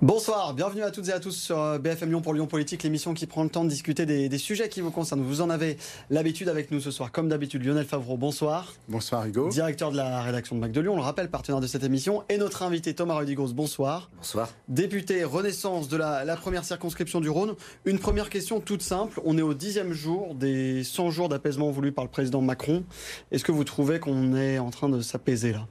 Bonsoir, 0.00 0.54
bienvenue 0.54 0.84
à 0.84 0.92
toutes 0.92 1.08
et 1.08 1.12
à 1.12 1.18
tous 1.18 1.32
sur 1.32 1.58
euh, 1.58 1.78
BFM 1.78 2.10
Lyon 2.10 2.20
pour 2.20 2.32
Lyon 2.32 2.46
Politique, 2.46 2.84
l'émission 2.84 3.14
qui 3.14 3.26
prend 3.26 3.42
le 3.42 3.48
temps 3.48 3.64
de 3.64 3.68
discuter 3.68 4.06
des, 4.06 4.38
sujets 4.38 4.68
qui 4.68 4.80
vous 4.80 4.92
concernent. 4.92 5.22
Vous 5.22 5.40
en 5.40 5.50
avez 5.50 5.76
l'habitude 6.08 6.48
avec 6.48 6.70
nous 6.70 6.78
ce 6.78 6.92
soir, 6.92 7.10
comme 7.10 7.28
d'habitude. 7.28 7.64
Lionel 7.64 7.84
Favreau, 7.84 8.16
bonsoir. 8.16 8.74
Bonsoir 8.88 9.26
Hugo. 9.26 9.48
Directeur 9.48 9.90
de 9.90 9.96
la 9.96 10.22
rédaction 10.22 10.54
de 10.54 10.60
Mac 10.60 10.70
de 10.70 10.80
Lyon, 10.80 10.92
on 10.92 10.98
le 10.98 11.02
rappelle, 11.02 11.28
partenaire 11.28 11.60
de 11.60 11.66
cette 11.66 11.82
émission. 11.82 12.22
Et 12.28 12.38
notre 12.38 12.62
invité 12.62 12.94
Thomas 12.94 13.14
Rudigos, 13.14 13.48
bonsoir. 13.48 14.08
Bonsoir. 14.18 14.50
Député 14.68 15.24
Renaissance 15.24 15.88
de 15.88 15.96
la, 15.96 16.24
la, 16.24 16.36
première 16.36 16.64
circonscription 16.64 17.20
du 17.20 17.28
Rhône. 17.28 17.56
Une 17.84 17.98
première 17.98 18.30
question 18.30 18.60
toute 18.60 18.82
simple. 18.82 19.20
On 19.24 19.36
est 19.36 19.42
au 19.42 19.52
dixième 19.52 19.92
jour 19.92 20.36
des 20.36 20.84
100 20.84 21.10
jours 21.10 21.28
d'apaisement 21.28 21.72
voulus 21.72 21.90
par 21.90 22.04
le 22.04 22.10
président 22.10 22.40
Macron. 22.40 22.84
Est-ce 23.32 23.42
que 23.42 23.50
vous 23.50 23.64
trouvez 23.64 23.98
qu'on 23.98 24.36
est 24.36 24.60
en 24.60 24.70
train 24.70 24.88
de 24.88 25.00
s'apaiser 25.00 25.54
là? 25.54 25.66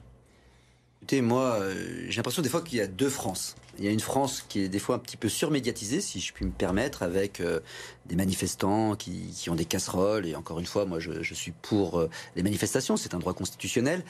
Moi, 1.12 1.58
euh, 1.60 1.74
j'ai 2.08 2.16
l'impression 2.16 2.42
des 2.42 2.50
fois 2.50 2.60
qu'il 2.60 2.78
y 2.78 2.80
a 2.82 2.86
deux 2.86 3.08
France. 3.08 3.56
Il 3.78 3.84
y 3.84 3.88
a 3.88 3.90
une 3.90 4.00
France 4.00 4.44
qui 4.46 4.60
est 4.60 4.68
des 4.68 4.78
fois 4.78 4.96
un 4.96 4.98
petit 4.98 5.16
peu 5.16 5.28
surmédiatisée, 5.28 6.00
si 6.00 6.20
je 6.20 6.32
puis 6.34 6.44
me 6.44 6.50
permettre, 6.50 7.02
avec 7.02 7.40
euh, 7.40 7.60
des 8.06 8.16
manifestants 8.16 8.94
qui, 8.94 9.32
ont 9.48 9.54
des 9.54 9.64
casseroles. 9.64 10.26
Et 10.26 10.34
encore 10.34 10.58
une 10.58 10.66
fois, 10.66 10.84
moi, 10.84 10.98
je, 10.98 11.34
suis 11.34 11.52
pour 11.52 11.98
euh, 11.98 12.10
les 12.36 12.42
manifestations, 12.42 12.96
c'est 12.96 13.14
un 13.14 13.20
droit 13.20 13.32
constitutionnel. 13.32 14.04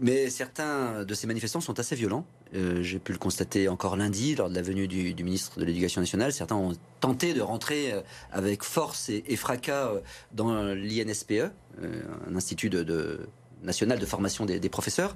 Mais 0.00 0.30
certains 0.30 1.04
de 1.04 1.14
ces 1.14 1.26
manifestants 1.26 1.60
sont 1.60 1.80
assez 1.80 1.96
violents. 1.96 2.24
J'ai 2.52 3.00
pu 3.00 3.10
le 3.10 3.18
constater 3.18 3.66
encore 3.66 3.96
lundi, 3.96 4.36
lors 4.36 4.48
de 4.48 4.54
la 4.54 4.62
venue 4.62 4.86
du, 4.86 5.24
ministre 5.24 5.58
de 5.58 5.64
l'Éducation 5.64 6.00
nationale. 6.00 6.32
Certains 6.32 6.54
ont 6.54 6.72
tenté 7.00 7.34
de 7.34 7.40
rentrer 7.40 7.92
avec 8.30 8.62
force 8.62 9.08
et, 9.08 9.36
fracas 9.36 9.90
dans 10.32 10.62
l'INSPE, 10.62 11.50
un 11.82 12.36
institut 12.36 12.70
de 12.70 13.26
nationale 13.64 13.98
de 13.98 14.06
formation 14.06 14.44
des, 14.44 14.68
professeurs. 14.68 15.14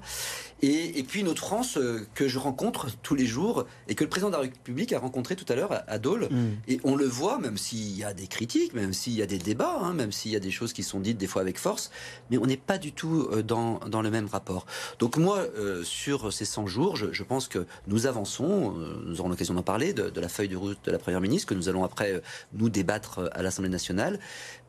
Et, 0.61 1.03
puis 1.07 1.21
une 1.21 1.27
autre 1.27 1.41
France 1.41 1.77
euh, 1.77 2.05
que 2.13 2.27
je 2.27 2.37
rencontre 2.37 2.87
tous 3.01 3.15
les 3.15 3.25
jours 3.25 3.65
et 3.87 3.95
que 3.95 4.03
le 4.03 4.09
président 4.09 4.29
de 4.29 4.35
la 4.35 4.41
République 4.41 4.93
a 4.93 4.99
rencontré 4.99 5.35
tout 5.35 5.45
à 5.49 5.55
l'heure 5.55 5.83
à, 5.87 5.99
Dole. 5.99 6.27
Mm. 6.29 6.51
Et 6.67 6.79
on 6.83 6.95
le 6.95 7.05
voit, 7.05 7.39
même 7.39 7.57
s'il 7.57 7.95
y 7.97 8.03
a 8.03 8.13
des 8.13 8.27
critiques, 8.27 8.73
même 8.73 8.93
s'il 8.93 9.13
y 9.13 9.21
a 9.21 9.25
des 9.25 9.37
débats, 9.37 9.79
hein, 9.81 9.93
même 9.93 10.11
s'il 10.11 10.31
y 10.31 10.35
a 10.35 10.39
des 10.39 10.51
choses 10.51 10.73
qui 10.73 10.83
sont 10.83 10.99
dites 10.99 11.17
des 11.17 11.27
fois 11.27 11.41
avec 11.41 11.57
force, 11.57 11.91
mais 12.29 12.37
on 12.37 12.45
n'est 12.45 12.57
pas 12.57 12.77
du 12.77 12.91
tout 12.91 13.27
euh, 13.31 13.41
dans, 13.41 13.79
dans, 13.79 14.01
le 14.01 14.09
même 14.09 14.27
rapport. 14.27 14.65
Donc 14.99 15.17
moi, 15.17 15.39
euh, 15.57 15.83
sur 15.83 16.31
ces 16.31 16.45
100 16.45 16.67
jours, 16.67 16.95
je, 16.95 17.23
pense 17.23 17.47
que 17.47 17.65
nous 17.87 18.07
avançons, 18.07 18.73
nous 19.05 19.19
aurons 19.19 19.29
l'occasion 19.29 19.53
d'en 19.53 19.63
parler, 19.63 19.93
de, 19.93 20.09
de, 20.09 20.21
la 20.21 20.29
feuille 20.29 20.47
de 20.47 20.57
route 20.57 20.79
de 20.83 20.91
la 20.91 20.99
Première 20.99 21.21
ministre, 21.21 21.47
que 21.47 21.53
nous 21.53 21.69
allons 21.69 21.83
après 21.83 22.21
nous 22.53 22.69
débattre 22.69 23.29
à 23.33 23.41
l'Assemblée 23.41 23.69
nationale. 23.69 24.19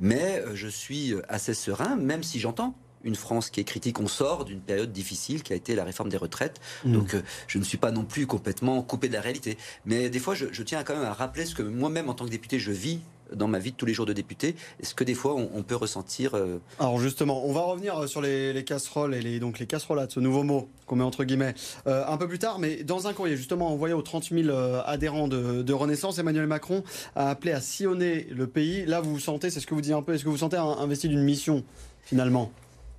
Mais 0.00 0.42
je 0.54 0.68
suis 0.68 1.14
assez 1.28 1.54
serein, 1.54 1.96
même 1.96 2.22
si 2.22 2.38
j'entends 2.38 2.74
une 3.04 3.14
France 3.14 3.50
qui 3.50 3.60
est 3.60 3.64
critique. 3.64 4.00
On 4.00 4.08
sort 4.08 4.44
d'une 4.44 4.60
période 4.60 4.92
difficile 4.92 5.42
qui 5.42 5.52
a 5.52 5.56
été 5.56 5.74
la 5.74 5.84
réforme 5.84 6.08
des 6.08 6.16
retraites. 6.16 6.60
Mm. 6.84 6.92
Donc 6.92 7.14
euh, 7.14 7.22
je 7.46 7.58
ne 7.58 7.64
suis 7.64 7.78
pas 7.78 7.90
non 7.90 8.04
plus 8.04 8.26
complètement 8.26 8.82
coupé 8.82 9.08
de 9.08 9.14
la 9.14 9.20
réalité. 9.20 9.56
Mais 9.86 10.10
des 10.10 10.18
fois, 10.18 10.34
je, 10.34 10.62
tiens 10.62 10.82
quand 10.84 10.94
même 10.94 11.04
à 11.04 11.12
rappeler 11.12 11.46
ce 11.46 11.54
que 11.54 11.62
moi-même, 11.62 12.08
en 12.08 12.14
tant 12.14 12.24
que 12.24 12.30
député, 12.30 12.58
je 12.58 12.72
vis 12.72 13.00
dans 13.32 13.46
ma 13.46 13.60
vie 13.60 13.70
de 13.70 13.76
tous 13.76 13.86
les 13.86 13.94
jours 13.94 14.06
de 14.06 14.12
député 14.12 14.56
est 14.80 14.84
ce 14.84 14.92
que 14.92 15.04
des 15.04 15.14
fois 15.14 15.36
on, 15.36 15.62
peut 15.62 15.76
ressentir. 15.76 16.34
Euh, 16.34 16.58
Alors 16.80 16.98
justement, 16.98 17.46
on 17.46 17.52
va 17.52 17.60
revenir 17.60 17.96
euh, 17.96 18.06
sur 18.08 18.20
les, 18.20 18.64
casseroles 18.64 19.14
et 19.14 19.20
les, 19.20 19.38
donc 19.38 19.60
les 19.60 19.66
casserolades, 19.66 20.10
ce 20.10 20.18
nouveau 20.18 20.42
mot 20.42 20.68
qu'on 20.86 20.96
met 20.96 21.04
entre 21.04 21.22
guillemets, 21.22 21.54
un 21.86 22.16
peu 22.16 22.26
plus 22.26 22.40
tard. 22.40 22.58
Mais 22.58 22.82
dans 22.82 23.06
un 23.06 23.12
courrier 23.12 23.36
justement 23.36 23.72
envoyé 23.72 23.94
aux 23.94 24.02
30 24.02 24.30
000 24.30 24.50
adhérents 24.84 25.28
de, 25.28 25.72
Renaissance, 25.72 26.18
Emmanuel 26.18 26.48
Macron 26.48 26.82
a 27.14 27.30
appelé 27.30 27.52
à 27.52 27.60
sillonner 27.60 28.26
le 28.32 28.48
pays. 28.48 28.84
Là, 28.84 29.00
vous 29.00 29.12
vous 29.12 29.20
sentez, 29.20 29.48
c'est 29.50 29.60
ce 29.60 29.66
que 29.68 29.74
vous 29.74 29.80
dites 29.80 29.92
un 29.92 30.02
peu, 30.02 30.12
est-ce 30.12 30.24
que 30.24 30.28
vous 30.28 30.34
vous 30.34 30.38
sentez 30.38 30.56
investi 30.56 31.08
d'une 31.08 31.22
mission 31.22 31.62
finalement? 32.02 32.50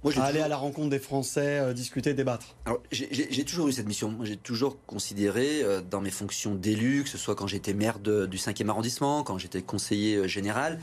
Moi, 0.04 0.14
aller 0.20 0.40
à 0.40 0.48
la 0.48 0.58
rencontre 0.58 0.90
des 0.90 1.00
Français, 1.00 1.60
euh, 1.60 1.74
discuter, 1.74 2.14
débattre 2.14 2.56
J'ai 2.92 3.46
toujours 3.46 3.68
eu 3.68 3.72
cette 3.72 3.88
mission. 3.88 4.18
J'ai 4.24 4.38
toujours 4.38 4.78
considéré, 4.86 5.62
euh, 5.62 5.82
dans 5.82 6.02
mes 6.02 6.10
fonctions 6.10 6.56
d'élu, 6.56 7.04
que 7.04 7.10
ce 7.10 7.18
soit 7.18 7.36
quand 7.36 7.48
j'étais 7.48 7.74
maire 7.74 8.00
du 8.00 8.38
5e 8.38 8.70
arrondissement, 8.70 9.24
quand 9.24 9.38
j'étais 9.38 9.62
conseiller 9.62 10.16
euh, 10.16 10.28
général, 10.28 10.80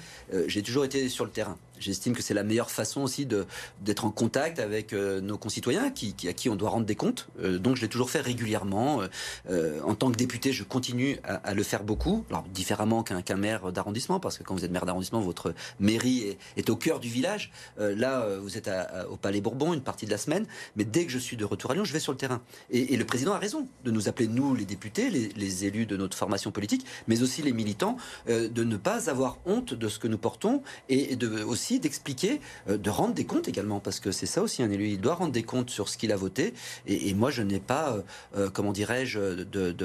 j'ai 0.47 0.62
toujours 0.62 0.84
été 0.84 1.09
sur 1.09 1.25
le 1.25 1.31
terrain. 1.31 1.57
J'estime 1.81 2.15
que 2.15 2.22
c'est 2.22 2.34
la 2.34 2.43
meilleure 2.43 2.71
façon 2.71 3.03
aussi 3.03 3.27
d'être 3.27 4.05
en 4.05 4.11
contact 4.11 4.59
avec 4.59 4.93
nos 4.93 5.39
concitoyens 5.39 5.91
qui, 5.91 6.15
à 6.28 6.33
qui 6.33 6.49
on 6.49 6.56
doit 6.56 6.71
rendre 6.71 6.87
des 6.87 6.97
comptes. 6.97 7.28
donc 7.43 7.77
je 7.77 7.83
l'ai 7.83 7.89
toujours 7.89 8.11
fait 8.11 8.21
régulièrement. 8.21 9.03
en 9.49 9.94
tant 9.94 10.11
que 10.11 10.16
député, 10.16 10.53
je 10.53 10.65
continue 10.65 11.19
à, 11.25 11.55
le 11.55 11.62
faire 11.62 11.84
beaucoup. 11.84 12.25
Alors 12.31 12.44
différemment 12.53 13.03
qu'un 13.03 13.37
maire 13.37 13.72
d'arrondissement, 13.72 14.21
parce 14.21 14.39
que 14.39 14.43
quand 14.43 14.55
vous 14.55 14.65
êtes 14.65 14.71
maire 14.71 14.87
d'arrondissement, 14.87 15.21
votre 15.21 15.55
mairie 15.81 16.37
est, 16.56 16.71
au 16.71 16.77
cœur 16.77 17.00
du 17.00 17.09
village. 17.09 17.50
là, 17.78 18.27
vous 18.41 18.56
êtes 18.56 18.71
au 19.10 19.16
Palais 19.16 19.41
Bourbon 19.41 19.75
une 19.75 19.83
partie 19.83 20.06
de 20.06 20.10
la 20.10 20.19
semaine, 20.19 20.47
mais 20.77 20.84
dès 20.84 21.05
que 21.05 21.12
je 21.12 21.19
suis 21.19 21.37
de 21.37 21.45
retour 21.45 21.71
à 21.71 21.75
Lyon, 21.75 21.84
je 21.84 21.93
vais 21.93 22.00
sur 22.00 22.12
le 22.12 22.19
terrain. 22.19 22.41
Et, 22.71 22.97
le 22.97 23.05
président 23.05 23.33
a 23.33 23.39
raison 23.39 23.69
de 23.84 23.91
nous 23.91 24.09
appeler, 24.09 24.28
nous, 24.28 24.55
les 24.55 24.65
députés, 24.65 25.10
les, 25.10 25.65
élus 25.65 25.87
de 25.87 25.97
notre 25.97 26.16
formation 26.16 26.50
politique, 26.50 26.84
mais 27.09 27.22
aussi 27.22 27.43
les 27.43 27.53
militants, 27.53 27.97
euh, 28.28 28.49
de 28.49 28.65
ne 28.65 28.77
pas 28.77 29.10
avoir 29.10 29.39
honte 29.45 29.75
de 29.75 29.89
ce 29.89 29.99
que 29.99 30.06
nous 30.06 30.19
portons 30.19 30.62
et, 30.89 31.16
de, 31.16 31.43
aussi 31.43 31.68
d'expliquer, 31.79 32.41
euh, 32.69 32.79
de 32.79 32.91
rendre 32.91 33.15
des 33.15 33.25
comptes 33.25 33.49
également, 33.49 33.81
parce 33.81 34.01
que 34.01 34.12
c'est 34.12 34.27
ça 34.27 34.43
aussi 34.43 34.62
un 34.62 34.71
élu, 34.71 34.89
il 34.89 35.01
doit 35.01 35.15
rendre 35.15 35.33
des 35.33 35.43
comptes 35.43 35.71
sur 35.71 35.89
ce 35.89 35.99
qu'il 35.99 36.12
a 36.12 36.17
voté. 36.17 36.55
Et, 36.87 37.12
moi, 37.15 37.31
je 37.31 37.43
n'ai 37.43 37.61
pas, 37.61 37.97
euh, 38.37 38.49
comment 38.51 38.73
dirais-je, 38.73 39.45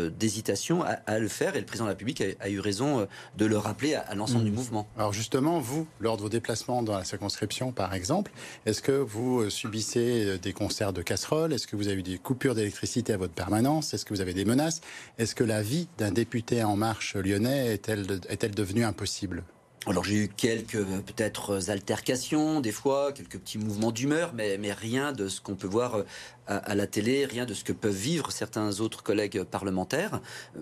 d'hésitation 0.10 0.80
de, 0.80 0.86
à, 1.06 1.20
le 1.20 1.28
faire. 1.28 1.56
Et 1.56 1.60
le 1.60 1.66
président 1.66 1.86
de 1.86 1.90
la 1.90 1.96
République 1.96 2.24
a, 2.40 2.50
eu 2.50 2.60
raison 2.60 3.08
de 3.38 3.46
le 3.46 3.58
rappeler 3.58 3.96
à, 3.96 4.16
l'ensemble 4.16 4.46
du 4.46 4.52
mmh. 4.52 4.56
mouvement. 4.56 4.88
Alors 4.98 5.14
justement, 5.14 5.60
vous, 5.60 5.88
lors 6.00 6.18
de 6.18 6.22
vos 6.22 6.30
déplacements 6.30 6.84
dans 6.84 6.98
la 6.98 7.04
circonscription, 7.04 7.72
par 7.72 7.94
exemple, 7.94 8.32
est-ce 8.66 8.82
que 8.82 8.92
vous 8.92 9.42
euh, 9.42 9.50
subissez 9.50 10.26
euh, 10.26 10.38
des 10.38 10.54
concerts 10.54 10.94
de 10.94 11.02
casseroles? 11.02 11.54
Est-ce 11.54 11.68
que 11.68 11.76
vous 11.76 11.88
avez 11.88 12.00
eu 12.00 12.04
des 12.04 12.18
coupures 12.18 12.56
d'électricité 12.56 13.14
à 13.14 13.18
votre 13.18 13.34
permanence? 13.34 13.94
Est-ce 13.94 14.06
que 14.06 14.14
vous 14.14 14.22
avez 14.22 14.34
des 14.34 14.46
menaces? 14.46 14.82
Est-ce 15.18 15.36
que 15.36 15.44
la 15.44 15.62
vie 15.62 15.88
d'un 15.98 16.12
député 16.12 16.64
en 16.64 16.76
marche 16.76 17.16
lyonnais 17.16 17.74
est-elle 17.74 18.22
est 18.30 18.56
devenue 18.56 18.84
impossible? 18.84 19.44
Alors 19.86 20.04
j'ai 20.04 20.16
eu 20.16 20.28
quelques 20.30 20.78
peut-être 20.78 21.70
altercations 21.70 22.62
des 22.62 22.72
fois, 22.72 23.12
quelques 23.12 23.38
petits 23.38 23.58
mouvements 23.58 23.92
d'humeur, 23.92 24.32
mais, 24.34 24.58
mais 24.58 24.72
rien 24.72 25.12
de 25.12 25.28
ce 25.28 25.42
qu'on 25.42 25.56
peut 25.56 25.68
voir 25.68 25.96
euh, 25.96 26.04
à, 26.46 26.74
la 26.76 26.88
télé, 26.88 27.26
rien 27.26 27.46
de 27.46 27.54
ce 27.54 27.64
que 27.64 27.74
peuvent 27.74 27.94
vivre 27.94 28.32
certains 28.32 28.80
autres 28.80 29.04
collègues 29.04 29.44
parlementaires. 29.44 30.22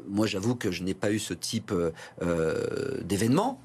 Moi 0.10 0.26
j'avoue 0.26 0.56
que 0.56 0.72
je 0.72 0.84
n'ai 0.84 0.96
pas 0.96 1.12
eu 1.12 1.20
ce 1.20 1.34
type 1.34 1.72
euh, 2.22 3.02
d'événement 3.04 3.60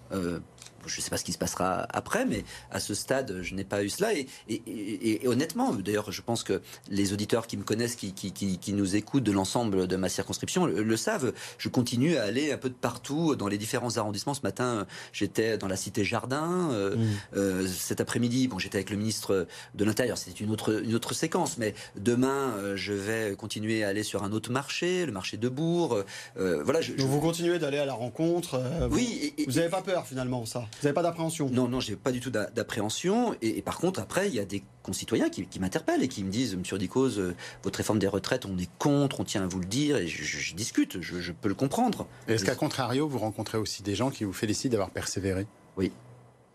je 0.86 0.96
ne 0.96 1.02
sais 1.02 1.10
pas 1.10 1.16
ce 1.16 1.24
qui 1.24 1.32
se 1.32 1.38
passera 1.38 1.86
après, 1.90 2.24
mais 2.24 2.44
à 2.70 2.80
ce 2.80 2.94
stade, 2.94 3.40
je 3.42 3.54
n'ai 3.54 3.64
pas 3.64 3.84
eu 3.84 3.88
cela. 3.88 4.10
Et, 4.48 5.20
honnêtement, 5.26 5.72
d'ailleurs, 5.74 6.12
je 6.12 6.22
pense 6.22 6.42
que 6.42 6.60
les 6.88 7.12
auditeurs 7.12 7.46
qui 7.46 7.56
me 7.56 7.62
connaissent, 7.62 7.96
qui, 7.96 8.12
qui, 8.12 8.72
nous 8.72 8.96
écoutent 8.96 9.24
de 9.24 9.32
l'ensemble 9.32 9.86
de 9.86 9.96
ma 9.96 10.08
circonscription, 10.08 10.66
le, 10.66 10.96
savent. 10.96 11.32
Je 11.58 11.68
continue 11.68 12.16
à 12.16 12.24
aller 12.24 12.52
un 12.52 12.56
peu 12.56 12.68
de 12.68 12.74
partout 12.74 13.36
dans 13.36 13.48
les 13.48 13.58
différents 13.58 13.96
arrondissements. 13.96 14.34
Ce 14.34 14.42
matin, 14.42 14.86
j'étais 15.12 15.58
dans 15.58 15.68
la 15.68 15.76
cité 15.76 16.04
Jardin. 16.04 16.70
Euh, 16.72 16.96
mmh. 16.96 17.06
euh, 17.36 17.66
cet 17.66 18.00
après-midi, 18.00 18.48
bon, 18.48 18.58
j'étais 18.58 18.78
avec 18.78 18.90
le 18.90 18.96
ministre 18.96 19.46
de 19.74 19.84
l'Intérieur. 19.84 20.18
C'était 20.18 20.44
une 20.44 20.50
autre, 20.50 20.82
une 20.82 20.94
autre 20.94 21.14
séquence. 21.14 21.58
Mais 21.58 21.74
demain, 21.96 22.54
euh, 22.58 22.76
je 22.76 22.92
vais 22.92 23.34
continuer 23.36 23.84
à 23.84 23.88
aller 23.88 24.02
sur 24.02 24.24
un 24.24 24.32
autre 24.32 24.50
marché, 24.50 25.06
le 25.06 25.12
marché 25.12 25.36
de 25.36 25.48
Bourg. 25.48 26.02
voilà. 26.36 26.80
Je, 26.80 26.92
vous 26.98 27.20
continuez 27.20 27.58
d'aller 27.58 27.78
à 27.78 27.86
la 27.86 27.94
rencontre. 27.94 28.60
oui. 28.90 29.34
vous 29.46 29.54
n'avez 29.54 29.68
pas 29.68 29.82
peur 29.82 30.06
finalement, 30.06 30.44
ça 30.46 30.66
vous 30.80 30.86
n'avez 30.86 30.94
pas 30.94 31.02
d'appréhension? 31.02 31.48
Non, 31.50 31.68
non, 31.68 31.80
j'ai 31.80 31.96
pas 31.96 32.12
du 32.12 32.20
tout 32.20 32.30
d'appréhension. 32.30 33.34
Et, 33.40 33.62
par 33.62 33.78
contre, 33.78 34.00
après, 34.00 34.28
il 34.28 34.34
y 34.34 34.40
a 34.40 34.44
des 34.44 34.62
concitoyens 34.82 35.30
qui, 35.30 35.46
m'interpellent 35.58 36.02
et 36.02 36.08
qui 36.08 36.22
me 36.22 36.30
disent, 36.30 36.56
Monsieur 36.56 36.78
Dicos, 36.78 37.18
euh, 37.18 37.34
votre 37.62 37.78
réforme 37.78 37.98
des 37.98 38.06
retraites, 38.06 38.44
on 38.44 38.58
est 38.58 38.68
contre, 38.78 39.20
on 39.20 39.24
tient 39.24 39.42
à 39.42 39.46
vous 39.46 39.58
le 39.58 39.66
dire, 39.66 39.96
et 39.96 40.06
je, 40.06 40.54
discute, 40.54 41.00
je, 41.00 41.32
peux 41.32 41.48
le 41.48 41.54
comprendre. 41.54 42.06
Est-ce 42.28 42.44
qu'à 42.44 42.54
contrario, 42.54 43.08
vous 43.08 43.18
rencontrez 43.18 43.58
aussi 43.58 43.82
des 43.82 43.94
gens 43.94 44.10
qui 44.10 44.24
vous 44.24 44.32
félicitent 44.32 44.72
d'avoir 44.72 44.90
persévéré? 44.90 45.46
Oui. 45.76 45.92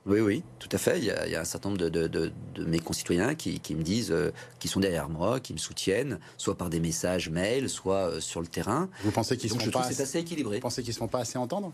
Oui, 0.07 0.19
oui, 0.19 0.43
tout 0.57 0.69
à 0.71 0.79
fait. 0.79 0.97
Il 0.97 1.05
y 1.05 1.11
a, 1.11 1.41
un 1.41 1.45
certain 1.45 1.69
nombre 1.69 1.89
de, 1.89 2.31
mes 2.65 2.79
concitoyens 2.79 3.35
qui, 3.35 3.75
me 3.75 3.83
disent, 3.83 4.11
euh, 4.11 4.31
qui 4.59 4.67
sont 4.67 4.79
derrière 4.79 5.09
moi, 5.09 5.39
qui 5.39 5.53
me 5.53 5.59
soutiennent, 5.59 6.19
soit 6.37 6.57
par 6.57 6.69
des 6.69 6.79
messages 6.79 7.29
mails, 7.29 7.69
soit 7.69 8.09
euh, 8.09 8.19
sur 8.19 8.41
le 8.41 8.47
terrain. 8.47 8.89
Vous 9.03 9.11
pensez 9.11 9.37
qu'ils 9.37 9.51
sont 9.51 9.57
pas 9.71 9.85
assez 9.85 10.19
équilibré. 10.19 10.55
Vous 10.55 10.61
pensez 10.61 10.81
qu'ils 10.81 10.93
ne 10.93 10.97
sont 10.97 11.07
pas 11.07 11.19
assez 11.19 11.37
entendre? 11.37 11.71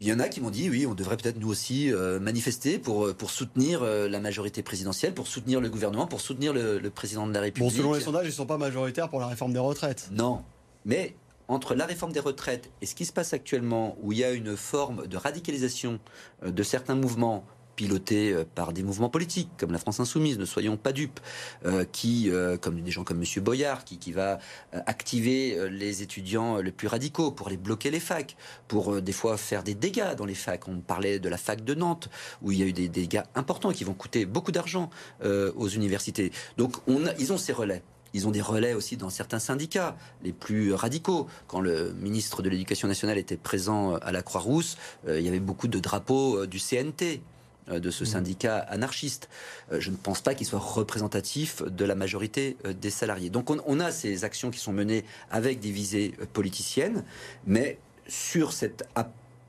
Il 0.00 0.06
y 0.06 0.12
en 0.12 0.20
a 0.20 0.28
qui 0.28 0.40
m'ont 0.40 0.50
dit, 0.50 0.70
oui, 0.70 0.86
on 0.86 0.94
devrait 0.94 1.16
peut-être 1.16 1.40
nous 1.40 1.48
aussi 1.48 1.92
euh, 1.92 2.20
manifester 2.20 2.78
pour, 2.78 3.06
euh, 3.06 3.14
pour 3.14 3.30
soutenir 3.30 3.82
euh, 3.82 4.08
la 4.08 4.20
majorité 4.20 4.62
présidentielle, 4.62 5.12
pour 5.12 5.26
soutenir 5.26 5.60
le 5.60 5.68
gouvernement, 5.68 6.06
pour 6.06 6.20
soutenir 6.20 6.52
le, 6.52 6.80
président 6.90 7.26
de 7.26 7.32
la 7.32 7.40
République. 7.40 7.72
Bon, 7.72 7.76
selon 7.76 7.92
les 7.94 8.00
sondages, 8.00 8.24
ils 8.26 8.30
ne 8.30 8.32
sont 8.32 8.46
pas 8.46 8.58
majoritaires 8.58 9.08
pour 9.08 9.18
la 9.18 9.26
réforme 9.26 9.52
des 9.52 9.58
retraites. 9.58 10.08
Non, 10.12 10.44
mais 10.84 11.16
entre 11.48 11.74
la 11.74 11.84
réforme 11.84 12.12
des 12.12 12.20
retraites 12.20 12.70
et 12.80 12.86
ce 12.86 12.94
qui 12.94 13.06
se 13.06 13.12
passe 13.12 13.32
actuellement, 13.32 13.96
où 14.02 14.12
il 14.12 14.18
y 14.18 14.24
a 14.24 14.30
une 14.30 14.56
forme 14.56 15.06
de 15.06 15.16
radicalisation 15.16 15.98
de 16.44 16.62
certains 16.62 16.94
mouvements 16.94 17.44
pilotés 17.78 18.32
euh, 18.32 18.44
par 18.56 18.72
des 18.72 18.82
mouvements 18.82 19.08
politiques 19.08 19.50
comme 19.56 19.70
la 19.70 19.78
France 19.78 20.00
Insoumise, 20.00 20.36
ne 20.36 20.44
soyons 20.44 20.76
pas 20.76 20.90
dupes, 20.90 21.20
euh, 21.64 21.84
qui, 21.92 22.28
euh, 22.28 22.56
comme 22.56 22.80
des 22.80 22.90
gens 22.90 23.04
comme 23.04 23.22
M. 23.22 23.44
Boyard, 23.44 23.84
qui, 23.84 23.98
qui 23.98 24.10
va 24.10 24.40
activer 24.72 25.70
les 25.70 26.02
étudiants 26.02 26.56
les 26.56 26.72
plus 26.72 26.88
radicaux 26.88 27.30
pour 27.30 27.48
les 27.48 27.56
bloquer 27.56 27.90
les 27.90 28.00
facs, 28.00 28.36
pour 28.66 29.00
des 29.00 29.12
fois 29.12 29.36
faire 29.36 29.62
des 29.62 29.74
dégâts 29.74 30.16
dans 30.16 30.24
les 30.24 30.34
facs. 30.34 30.66
On 30.66 30.80
parlait 30.80 31.20
de 31.20 31.28
la 31.28 31.36
fac 31.36 31.62
de 31.62 31.74
Nantes, 31.74 32.08
où 32.42 32.50
il 32.50 32.58
y 32.58 32.62
a 32.62 32.66
eu 32.66 32.72
des 32.72 32.88
dégâts 32.88 33.22
importants 33.36 33.72
qui 33.72 33.84
vont 33.84 33.94
coûter 33.94 34.26
beaucoup 34.26 34.50
d'argent 34.50 34.90
aux 35.22 35.68
universités. 35.68 36.32
Donc 36.56 36.76
on 36.86 37.00
ils 37.18 37.32
ont 37.32 37.38
ces 37.38 37.52
relais. 37.52 37.82
ils 38.12 38.26
ont 38.26 38.30
des 38.30 38.40
relais 38.40 38.74
aussi 38.74 38.96
dans 38.96 39.10
certains 39.10 39.38
syndicats, 39.38 39.96
les 40.24 40.32
plus 40.32 40.74
radicaux. 40.74 41.28
Quand 41.46 41.60
le 41.60 41.92
ministre 41.94 42.42
de 42.42 42.48
l'Éducation 42.48 42.88
nationale 42.88 43.18
était 43.18 43.36
présent 43.36 43.94
à 43.96 44.10
la 44.10 44.22
Croix-Rousse, 44.22 44.76
il 45.06 45.20
y 45.20 45.28
avait 45.28 45.40
beaucoup 45.40 45.68
de 45.68 45.78
drapeaux 45.78 46.46
du 46.46 46.58
CNT 46.58 47.22
de 47.70 47.90
ce 47.90 48.04
mmh. 48.04 48.06
syndicat 48.06 48.58
anarchiste. 48.58 49.28
Je 49.70 49.90
ne 49.90 49.96
pense 49.96 50.20
pas 50.20 50.34
qu'il 50.34 50.46
soit 50.46 50.58
représentatif 50.58 51.62
de 51.62 51.84
la 51.84 51.94
majorité 51.94 52.56
des 52.80 52.90
salariés. 52.90 53.30
Donc 53.30 53.50
on, 53.50 53.80
a 53.80 53.90
ces 53.92 54.24
actions 54.24 54.50
qui 54.50 54.58
sont 54.58 54.72
menées 54.72 55.04
avec 55.30 55.60
des 55.60 55.70
visées 55.70 56.14
politiciennes, 56.32 57.04
mais 57.46 57.78
sur 58.06 58.52
cette 58.52 58.84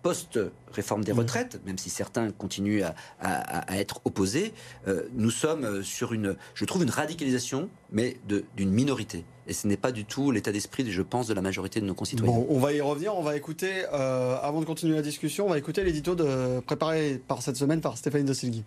post-réforme 0.01 1.04
des 1.04 1.12
retraites, 1.12 1.60
même 1.66 1.78
si 1.78 1.90
certains 1.90 2.31
continuent 2.31 2.84
à, 3.22 3.78
être 3.78 4.01
opposés, 4.06 4.54
euh, 4.88 5.04
nous 5.13 5.31
sommes 5.31 5.63
euh, 5.63 5.84
sur 5.84 6.13
une, 6.13 6.36
je 6.54 6.66
trouve, 6.66 6.84
une 6.84 6.90
radicalisation, 6.90 7.69
mais 7.92 8.18
d'une 8.56 8.72
minorité. 8.72 9.25
Et 9.48 9.54
ce 9.54 9.68
n'est 9.68 9.78
pas 9.78 9.92
du 9.92 10.06
tout 10.06 10.31
l'état 10.31 10.51
d'esprit, 10.51 10.90
je 10.90 11.01
pense, 11.01 11.28
de 11.28 11.34
la 11.34 11.42
majorité 11.42 11.81
de 11.81 11.86
nos 11.86 11.96
concitoyens. 11.96 12.34
Bon, 12.34 12.48
on 12.50 12.60
va 12.60 12.74
y 12.74 12.81
revenir. 12.81 13.16
On 13.16 13.24
va 13.24 13.36
écouter, 13.36 13.86
euh, 13.94 14.38
avant 14.42 14.60
de 14.60 14.66
continuer 14.66 14.96
la 14.96 15.01
discussion, 15.01 15.48
on 15.48 15.50
va 15.50 15.57
écouter 15.57 15.84
l'édito 15.84 16.16
préparé 16.66 17.22
par 17.28 17.42
cette 17.42 17.57
semaine 17.57 17.81
par 17.81 17.98
Stéphanie 17.98 18.25
de 18.25 18.34
Silgui. 18.34 18.63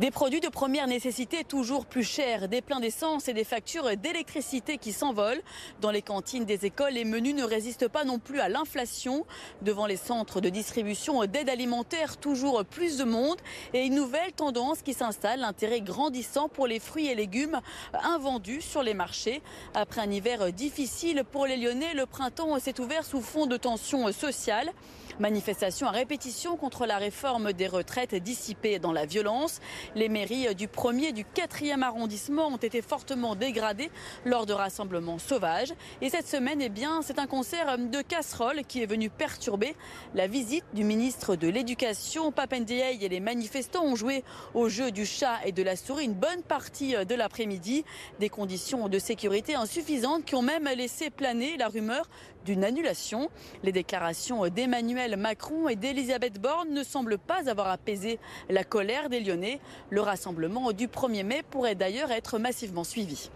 Des 0.00 0.10
produits 0.10 0.40
de 0.40 0.48
première 0.48 0.86
nécessité 0.86 1.44
toujours 1.44 1.84
plus 1.84 2.04
chers, 2.04 2.48
des 2.48 2.62
pleins 2.62 2.80
d'essence 2.80 3.28
et 3.28 3.34
des 3.34 3.44
factures 3.44 3.98
d'électricité 3.98 4.78
qui 4.78 4.92
s'envolent. 4.92 5.42
Dans 5.82 5.90
les 5.90 6.00
cantines 6.00 6.46
des 6.46 6.64
écoles, 6.64 6.94
les 6.94 7.04
menus 7.04 7.34
ne 7.34 7.44
résistent 7.44 7.86
pas 7.86 8.04
non 8.04 8.18
plus 8.18 8.40
à 8.40 8.48
l'inflation. 8.48 9.26
Devant 9.60 9.84
les 9.84 9.98
centres 9.98 10.40
de 10.40 10.48
distribution 10.48 11.22
d'aide 11.26 11.50
alimentaire, 11.50 12.16
toujours 12.16 12.64
plus 12.64 12.96
de 12.96 13.04
monde 13.04 13.36
et 13.74 13.84
une 13.84 13.94
nouvelle 13.94 14.32
tendance 14.32 14.80
qui 14.80 14.94
s'installe, 14.94 15.40
l'intérêt 15.40 15.82
grandissant 15.82 16.48
pour 16.48 16.66
les 16.66 16.80
fruits 16.80 17.08
et 17.08 17.14
légumes 17.14 17.60
invendus 17.92 18.62
sur 18.62 18.82
les 18.82 18.94
marchés. 18.94 19.42
Après 19.74 20.00
un 20.00 20.10
hiver 20.10 20.50
difficile 20.50 21.24
pour 21.30 21.44
les 21.44 21.58
Lyonnais, 21.58 21.92
le 21.92 22.06
printemps 22.06 22.58
s'est 22.58 22.80
ouvert 22.80 23.04
sous 23.04 23.20
fond 23.20 23.44
de 23.44 23.58
tensions 23.58 24.10
sociales. 24.12 24.72
Manifestation 25.18 25.86
à 25.86 25.90
répétition 25.90 26.56
contre 26.56 26.86
la 26.86 26.96
réforme 26.96 27.52
des 27.52 27.66
retraites 27.66 28.14
dissipée 28.14 28.78
dans 28.78 28.92
la 28.92 29.06
violence. 29.06 29.60
Les 29.94 30.08
mairies 30.08 30.54
du 30.54 30.66
1er 30.66 31.08
et 31.08 31.12
du 31.12 31.24
4e 31.24 31.82
arrondissement 31.82 32.46
ont 32.48 32.56
été 32.56 32.80
fortement 32.80 33.34
dégradées 33.34 33.90
lors 34.24 34.46
de 34.46 34.52
rassemblements 34.52 35.18
sauvages. 35.18 35.74
Et 36.00 36.08
cette 36.08 36.26
semaine, 36.26 36.62
eh 36.62 36.68
bien, 36.68 37.02
c'est 37.02 37.18
un 37.18 37.26
concert 37.26 37.76
de 37.78 38.02
casseroles 38.02 38.62
qui 38.66 38.82
est 38.82 38.86
venu 38.86 39.10
perturber 39.10 39.74
la 40.14 40.26
visite 40.26 40.64
du 40.72 40.84
ministre 40.84 41.36
de 41.36 41.48
l'Éducation. 41.48 42.32
Papendiaï 42.32 43.04
et 43.04 43.08
les 43.08 43.20
manifestants 43.20 43.84
ont 43.84 43.96
joué 43.96 44.24
au 44.54 44.68
jeu 44.68 44.90
du 44.90 45.04
chat 45.04 45.38
et 45.44 45.52
de 45.52 45.62
la 45.62 45.76
souris 45.76 46.04
une 46.04 46.14
bonne 46.14 46.42
partie 46.42 46.94
de 47.04 47.14
l'après-midi. 47.14 47.84
Des 48.20 48.28
conditions 48.28 48.88
de 48.88 48.98
sécurité 48.98 49.54
insuffisantes 49.54 50.24
qui 50.24 50.34
ont 50.34 50.42
même 50.42 50.68
laissé 50.76 51.10
planer 51.10 51.56
la 51.56 51.68
rumeur 51.68 52.08
d'une 52.44 52.64
annulation. 52.64 53.28
Les 53.62 53.72
déclarations 53.72 54.48
d'Emmanuel 54.48 55.09
Macron 55.16 55.68
et 55.68 55.76
d'Elisabeth 55.76 56.40
Borne 56.40 56.70
ne 56.70 56.82
semblent 56.82 57.18
pas 57.18 57.48
avoir 57.48 57.68
apaisé 57.68 58.18
la 58.48 58.64
colère 58.64 59.08
des 59.08 59.20
Lyonnais. 59.20 59.60
Le 59.90 60.00
rassemblement 60.00 60.72
du 60.72 60.88
1er 60.88 61.24
mai 61.24 61.42
pourrait 61.50 61.74
d'ailleurs 61.74 62.10
être 62.10 62.38
massivement 62.38 62.84
suivi. 62.84 63.30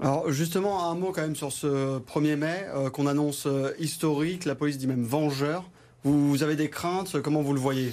Alors 0.00 0.30
justement, 0.30 0.90
un 0.90 0.94
mot 0.94 1.12
quand 1.12 1.22
même 1.22 1.36
sur 1.36 1.52
ce 1.52 1.98
1er 1.98 2.36
mai 2.36 2.66
euh, 2.74 2.90
qu'on 2.90 3.06
annonce 3.06 3.46
euh, 3.46 3.72
historique, 3.78 4.44
la 4.44 4.54
police 4.54 4.78
dit 4.78 4.86
même 4.86 5.04
vengeur. 5.04 5.64
Vous, 6.04 6.42
avez 6.42 6.56
des 6.56 6.70
craintes, 6.70 7.20
comment 7.20 7.42
vous 7.42 7.52
le 7.52 7.60
voyez? 7.60 7.92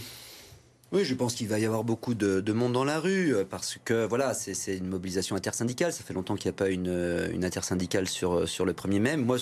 Oui, 0.93 1.03
je 1.03 1.13
pense 1.13 1.35
qu'il 1.35 1.49
va 1.49 1.59
y 1.59 1.65
avoir 1.65 1.83
beaucoup 1.83 2.13
de, 2.13 2.53
monde 2.53 2.71
dans 2.71 2.85
la 2.85 2.99
rue 2.99 3.35
euh, 3.35 3.43
parce 3.43 3.77
que 3.83 4.05
voilà, 4.05 4.33
c'est 4.33 4.77
une 4.77 4.87
mobilisation 4.87 5.35
intersyndicale. 5.35 5.91
Ça 5.91 6.03
fait 6.03 6.13
longtemps 6.13 6.35
qu'il 6.35 6.49
n'y 6.49 6.55
a 6.55 6.57
pas 6.57 6.69
une, 6.69 7.29
une 7.33 7.43
intersyndicale 7.43 8.07
sur, 8.07 8.47
sur 8.47 8.63
le 8.63 8.71
1er 8.71 8.99
mai. 8.99 9.17
Moi, 9.17 9.37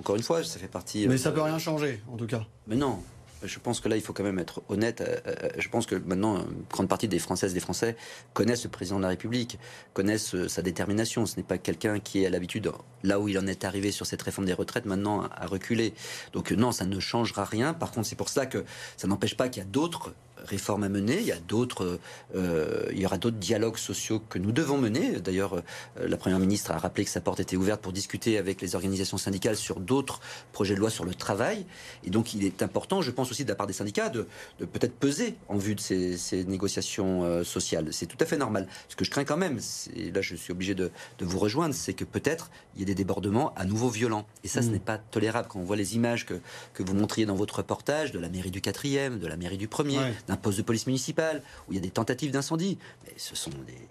encore 0.00 0.16
une 0.16 0.22
fois, 0.22 0.42
ça 0.42 0.58
fait 0.58 0.66
partie. 0.66 1.06
Mais 1.06 1.18
ça 1.18 1.30
peut 1.30 1.42
rien 1.42 1.58
changer, 1.58 2.00
en 2.10 2.16
tout 2.16 2.26
cas. 2.26 2.46
Mais 2.66 2.76
non. 2.76 3.00
Je 3.42 3.58
pense 3.58 3.80
que 3.80 3.88
là, 3.88 3.96
il 3.96 4.02
faut 4.02 4.12
quand 4.12 4.22
même 4.22 4.38
être 4.38 4.62
honnête. 4.68 5.00
Euh, 5.00 5.16
euh, 5.26 5.48
je 5.58 5.68
pense 5.68 5.86
que 5.86 5.94
maintenant, 5.94 6.38
une 6.38 6.64
grande 6.70 6.88
partie 6.88 7.08
des 7.08 7.18
Françaises, 7.18 7.54
des 7.54 7.60
Français 7.60 7.96
connaissent 8.34 8.64
le 8.64 8.70
président 8.70 8.98
de 8.98 9.02
la 9.02 9.08
République, 9.08 9.58
connaissent 9.94 10.34
euh, 10.34 10.48
sa 10.48 10.60
détermination. 10.60 11.24
Ce 11.24 11.36
n'est 11.36 11.42
pas 11.42 11.56
quelqu'un 11.56 12.00
qui 12.00 12.22
est 12.22 12.26
à 12.26 12.30
l'habitude, 12.30 12.70
là 13.02 13.18
où 13.18 13.28
il 13.28 13.38
en 13.38 13.46
est 13.46 13.64
arrivé 13.64 13.92
sur 13.92 14.04
cette 14.04 14.20
réforme 14.20 14.46
des 14.46 14.52
retraites, 14.52 14.84
maintenant 14.84 15.22
à 15.34 15.46
reculer. 15.46 15.94
Donc 16.34 16.50
non, 16.50 16.72
ça 16.72 16.84
ne 16.84 17.00
changera 17.00 17.44
rien. 17.44 17.72
Par 17.72 17.92
contre, 17.92 18.06
c'est 18.06 18.16
pour 18.16 18.28
ça 18.28 18.44
que 18.44 18.64
ça 18.98 19.08
n'empêche 19.08 19.36
pas 19.36 19.48
qu'il 19.48 19.62
y 19.62 19.66
a 19.66 19.68
d'autres 19.68 20.12
réformes 20.44 20.84
à 20.84 20.88
mener. 20.88 21.18
Il 21.20 21.26
y 21.26 21.32
a 21.32 21.38
d'autres, 21.38 21.98
euh, 22.34 22.86
il 22.92 22.98
y 22.98 23.06
aura 23.06 23.18
d'autres 23.18 23.36
dialogues 23.36 23.76
sociaux 23.76 24.20
que 24.28 24.38
nous 24.38 24.52
devons 24.52 24.78
mener. 24.78 25.20
D'ailleurs, 25.20 25.54
euh, 25.54 25.62
la 26.06 26.16
première 26.16 26.38
ministre 26.38 26.70
a 26.70 26.78
rappelé 26.78 27.04
que 27.04 27.10
sa 27.10 27.20
porte 27.20 27.40
était 27.40 27.56
ouverte 27.56 27.80
pour 27.80 27.92
discuter 27.92 28.38
avec 28.38 28.60
les 28.60 28.74
organisations 28.74 29.18
syndicales 29.18 29.56
sur 29.56 29.80
d'autres 29.80 30.20
projets 30.52 30.74
de 30.74 30.80
loi 30.80 30.90
sur 30.90 31.04
le 31.04 31.14
travail. 31.14 31.66
Et 32.04 32.10
donc, 32.10 32.34
il 32.34 32.44
est 32.44 32.62
important, 32.62 33.02
je 33.02 33.10
pense 33.10 33.30
aussi 33.30 33.44
de 33.44 33.48
la 33.48 33.54
part 33.54 33.66
des 33.66 33.72
syndicats, 33.72 34.08
de, 34.08 34.26
peut-être 34.58 34.94
peser 34.94 35.36
en 35.48 35.56
vue 35.56 35.74
de 35.74 35.80
ces, 35.80 36.44
négociations 36.44 37.24
euh, 37.24 37.44
sociales. 37.44 37.88
C'est 37.92 38.06
tout 38.06 38.18
à 38.20 38.26
fait 38.26 38.36
normal. 38.36 38.66
Ce 38.88 38.96
que 38.96 39.04
je 39.04 39.10
crains 39.10 39.24
quand 39.24 39.36
même, 39.36 39.58
et 39.94 40.10
là, 40.10 40.20
je 40.20 40.34
suis 40.34 40.52
obligé 40.52 40.74
de, 40.74 40.90
vous 41.20 41.38
rejoindre, 41.38 41.74
c'est 41.74 41.94
que 41.94 42.04
peut-être 42.04 42.50
il 42.74 42.80
y 42.80 42.82
ait 42.82 42.86
des 42.86 42.94
débordements 42.94 43.52
à 43.54 43.64
nouveau 43.64 43.88
violents. 43.88 44.26
Et 44.42 44.48
ça, 44.48 44.62
ce 44.62 44.68
mmh. 44.68 44.72
n'est 44.72 44.78
pas 44.78 44.98
tolérable. 44.98 45.48
Quand 45.48 45.60
on 45.60 45.64
voit 45.64 45.76
les 45.76 45.96
images 45.96 46.26
que, 46.26 46.34
que 46.74 46.82
vous 46.82 46.94
montriez 46.94 47.26
dans 47.26 47.34
votre 47.34 47.56
reportage 47.56 48.12
de 48.12 48.18
la 48.18 48.28
mairie 48.28 48.50
du 48.50 48.60
4e, 48.60 49.18
de 49.18 49.26
la 49.26 49.36
mairie 49.36 49.58
du 49.58 49.68
1er, 49.68 50.12
d'un 50.30 50.36
poste 50.36 50.58
de 50.58 50.62
police 50.62 50.86
municipale, 50.86 51.42
où 51.68 51.72
il 51.72 51.76
y 51.76 51.78
a 51.78 51.82
des 51.82 51.90
tentatives 51.90 52.30
d'incendie. 52.30 52.78
Mais 53.04 53.12
ce 53.16 53.36
sont 53.36 53.50
des, 53.66 53.88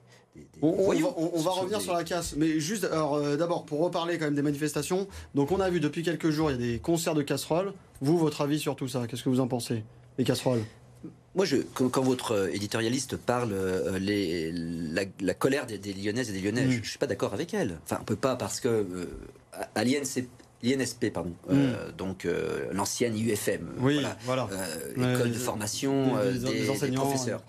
on, 0.62 1.42
va, 1.42 1.52
revenir 1.52 1.82
sur 1.82 1.94
la 1.94 2.04
casse, 2.04 2.36
mais 2.36 2.60
juste 2.60 2.86
euh, 2.86 3.38
d'abord 3.38 3.66
pour 3.66 3.80
reparler 3.80 4.18
quand 4.18 4.26
même 4.26 4.36
des 4.36 4.42
manifestations. 4.42 5.08
Donc 5.36 5.52
on 5.52 5.60
a 5.60 5.70
vu 5.70 5.80
depuis 5.80 6.04
quelques 6.04 6.30
jours 6.30 6.52
il 6.52 6.60
y 6.60 6.64
a 6.64 6.72
des 6.74 6.80
concerts 6.80 7.16
de 7.16 7.22
casseroles. 7.22 7.74
Vous, 8.02 8.18
votre 8.18 8.42
avis 8.42 8.60
sur 8.60 8.76
tout 8.76 8.88
ça 8.88 9.08
Qu'est-ce 9.08 9.24
que 9.24 9.30
vous 9.30 9.40
en 9.40 9.48
pensez 9.48 9.84
Les 10.18 10.24
casseroles? 10.24 10.64
Moi, 11.36 11.46
je, 11.46 11.58
quand, 11.58 12.02
votre 12.02 12.32
euh, 12.32 12.54
éditorialiste 12.54 13.16
parle 13.16 13.52
euh, 13.54 14.00
les, 14.00 14.52
la, 14.52 15.34
colère 15.34 15.68
des, 15.68 15.78
Lyonnaises 15.94 16.30
et 16.30 16.34
des 16.34 16.42
Lyonnais, 16.42 16.66
mm. 16.66 16.72
je, 16.72 16.80
ne 16.80 16.84
suis 16.84 16.98
pas 16.98 17.08
d'accord 17.08 17.34
avec 17.34 17.54
elle. 17.54 17.78
Enfin, 17.86 18.00
on 18.02 18.04
peut 18.04 18.16
pas 18.16 18.36
parce 18.36 18.60
que 18.60 18.68
euh, 18.68 19.06
à 19.76 19.84
l'INC 19.84 20.28
l'INSP, 20.64 21.12
pardon, 21.12 21.34
euh, 21.50 21.90
hmm. 21.90 21.96
donc 21.96 22.26
euh, 22.26 22.68
l'ancienne 22.72 23.16
IUFM, 23.16 23.70
oui, 23.80 24.02
voilà, 24.24 24.48
euh, 24.52 25.16
école 25.16 25.32
de 25.32 25.38
formation 25.38 26.18
des, 26.24 26.70
enseignants, 26.70 27.02
professeurs, 27.02 27.44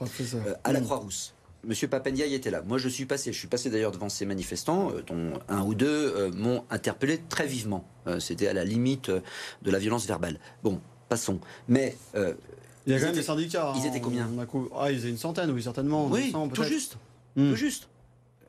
à 0.64 0.72
la 0.72 0.80
hmm. 0.80 0.84
Croix-Rousse. 0.84 1.34
Monsieur 1.62 1.88
Papendiaï 1.88 2.32
était 2.32 2.50
là. 2.50 2.62
Moi, 2.62 2.78
je 2.78 2.88
suis 2.88 3.04
passé. 3.04 3.34
Je 3.34 3.38
suis 3.38 3.46
passé 3.46 3.68
d'ailleurs 3.68 3.92
devant 3.92 4.08
ces 4.08 4.24
manifestants, 4.24 4.92
dont 5.06 5.34
un 5.50 5.60
ou 5.60 5.74
deux 5.74 6.30
m'ont 6.30 6.64
interpellé 6.70 7.20
très 7.28 7.46
vivement. 7.46 7.84
C'était 8.18 8.48
à 8.48 8.54
la 8.54 8.64
limite 8.64 9.10
de 9.10 9.70
la 9.70 9.78
violence 9.78 10.06
verbale. 10.06 10.40
Bon, 10.62 10.80
passons. 11.10 11.38
Mais 11.68 11.98
il 12.14 12.94
y 12.94 12.94
a 12.94 12.98
quand 12.98 13.04
même 13.04 13.14
des 13.14 13.22
syndicats. 13.22 13.74
Ils 13.76 13.86
étaient 13.86 13.98
hein. 13.98 14.00
combien 14.02 14.30
Ah, 14.74 14.90
ils 14.90 15.00
étaient 15.00 15.10
une 15.10 15.18
centaine, 15.18 15.50
oui, 15.50 15.62
certainement. 15.62 16.06
Oui, 16.06 16.32
tout 16.54 16.64
juste. 16.64 16.96
Tout 17.36 17.56
juste 17.56 17.89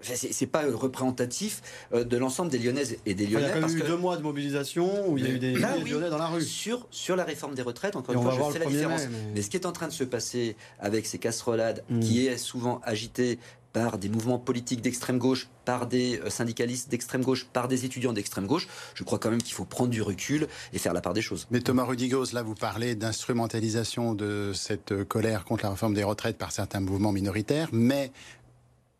c'est 0.04 0.48
pas 0.48 0.64
représentatif 0.72 1.62
euh, 1.94 2.04
de 2.04 2.18
l'ensemble 2.18 2.52
des 2.52 2.58
Lyonnaises 2.58 2.98
et 3.06 3.14
des 3.14 3.26
Lyonnais. 3.26 3.46
il 3.46 3.48
y 3.48 3.52
a 3.52 3.62
quand 3.62 3.68
même 3.68 3.78
eu 3.78 3.82
deux 3.82 3.98
mois 3.98 4.18
de 4.18 4.22
mobilisation 4.22 5.10
où 5.10 5.18
il 5.18 5.26
y 5.26 5.28
a 5.28 5.32
eu 5.32 5.40
des, 5.40 5.54
Lyonnais 5.54 6.10
dans 6.10 6.18
la 6.18 6.28
rue. 6.28 6.42
Sur, 6.42 6.88
sur 6.92 7.16
la 7.16 7.24
réforme 7.24 7.56
des 7.56 7.62
retraites, 7.62 7.96
encore 7.96 8.16
une 8.16 8.22
fois, 8.22 8.50
je 8.50 8.54
fais 8.54 8.60
la 8.60 8.66
différence. 8.66 9.02
mais... 9.34 9.42
ce 9.42 9.50
qui 9.50 9.58
est 9.58 9.66
en 9.66 9.72
train 9.72 9.88
de 9.88 9.94
se 9.94 10.04
passer 10.04 10.56
avec 10.80 11.06
ces 11.06 11.18
casserolades, 11.18 11.84
hmm. 11.90 12.00
qui 12.00 12.28
est 12.28 12.38
souvent 12.38 12.82
agité 12.84 13.40
par 13.74 13.98
des 13.98 14.10
mouvements 14.10 14.40
politiques 14.40 14.82
d'extrême 14.82 15.18
gauche, 15.18 15.48
par 15.66 15.88
des 15.88 16.20
euh, 16.20 16.30
syndicalistes 16.30 16.90
d'extrême 16.90 17.24
gauche, 17.24 17.46
par 17.46 17.68
des 17.68 17.86
étudiants 17.86 18.14
d'extrême 18.14 18.46
gauche, 18.46 18.68
je 18.94 19.04
crois 19.04 19.20
quand 19.20 19.30
même 19.30 19.42
qu'il 19.42 19.54
faut 19.54 19.66
prendre 19.66 19.90
du 19.90 20.02
recul 20.02 20.48
et 20.74 20.80
faire 20.80 20.94
la 20.94 21.02
part 21.02 21.14
des 21.14 21.22
choses. 21.22 21.48
Mais 21.52 21.62
Thomas 21.62 21.84
Rudigos, 21.84 22.34
là 22.34 22.44
vous 22.44 22.56
parlez 22.56 22.96
d'instrumentalisation 22.96 24.14
de 24.14 24.52
cette 24.54 25.04
colère 25.06 25.46
contre 25.46 25.64
la 25.64 25.72
réforme 25.72 25.94
des 25.94 26.04
retraites 26.04 26.38
par 26.38 26.52
certains 26.52 26.80
mouvements 26.80 27.12
minoritaires, 27.12 27.70
mais 27.72 28.12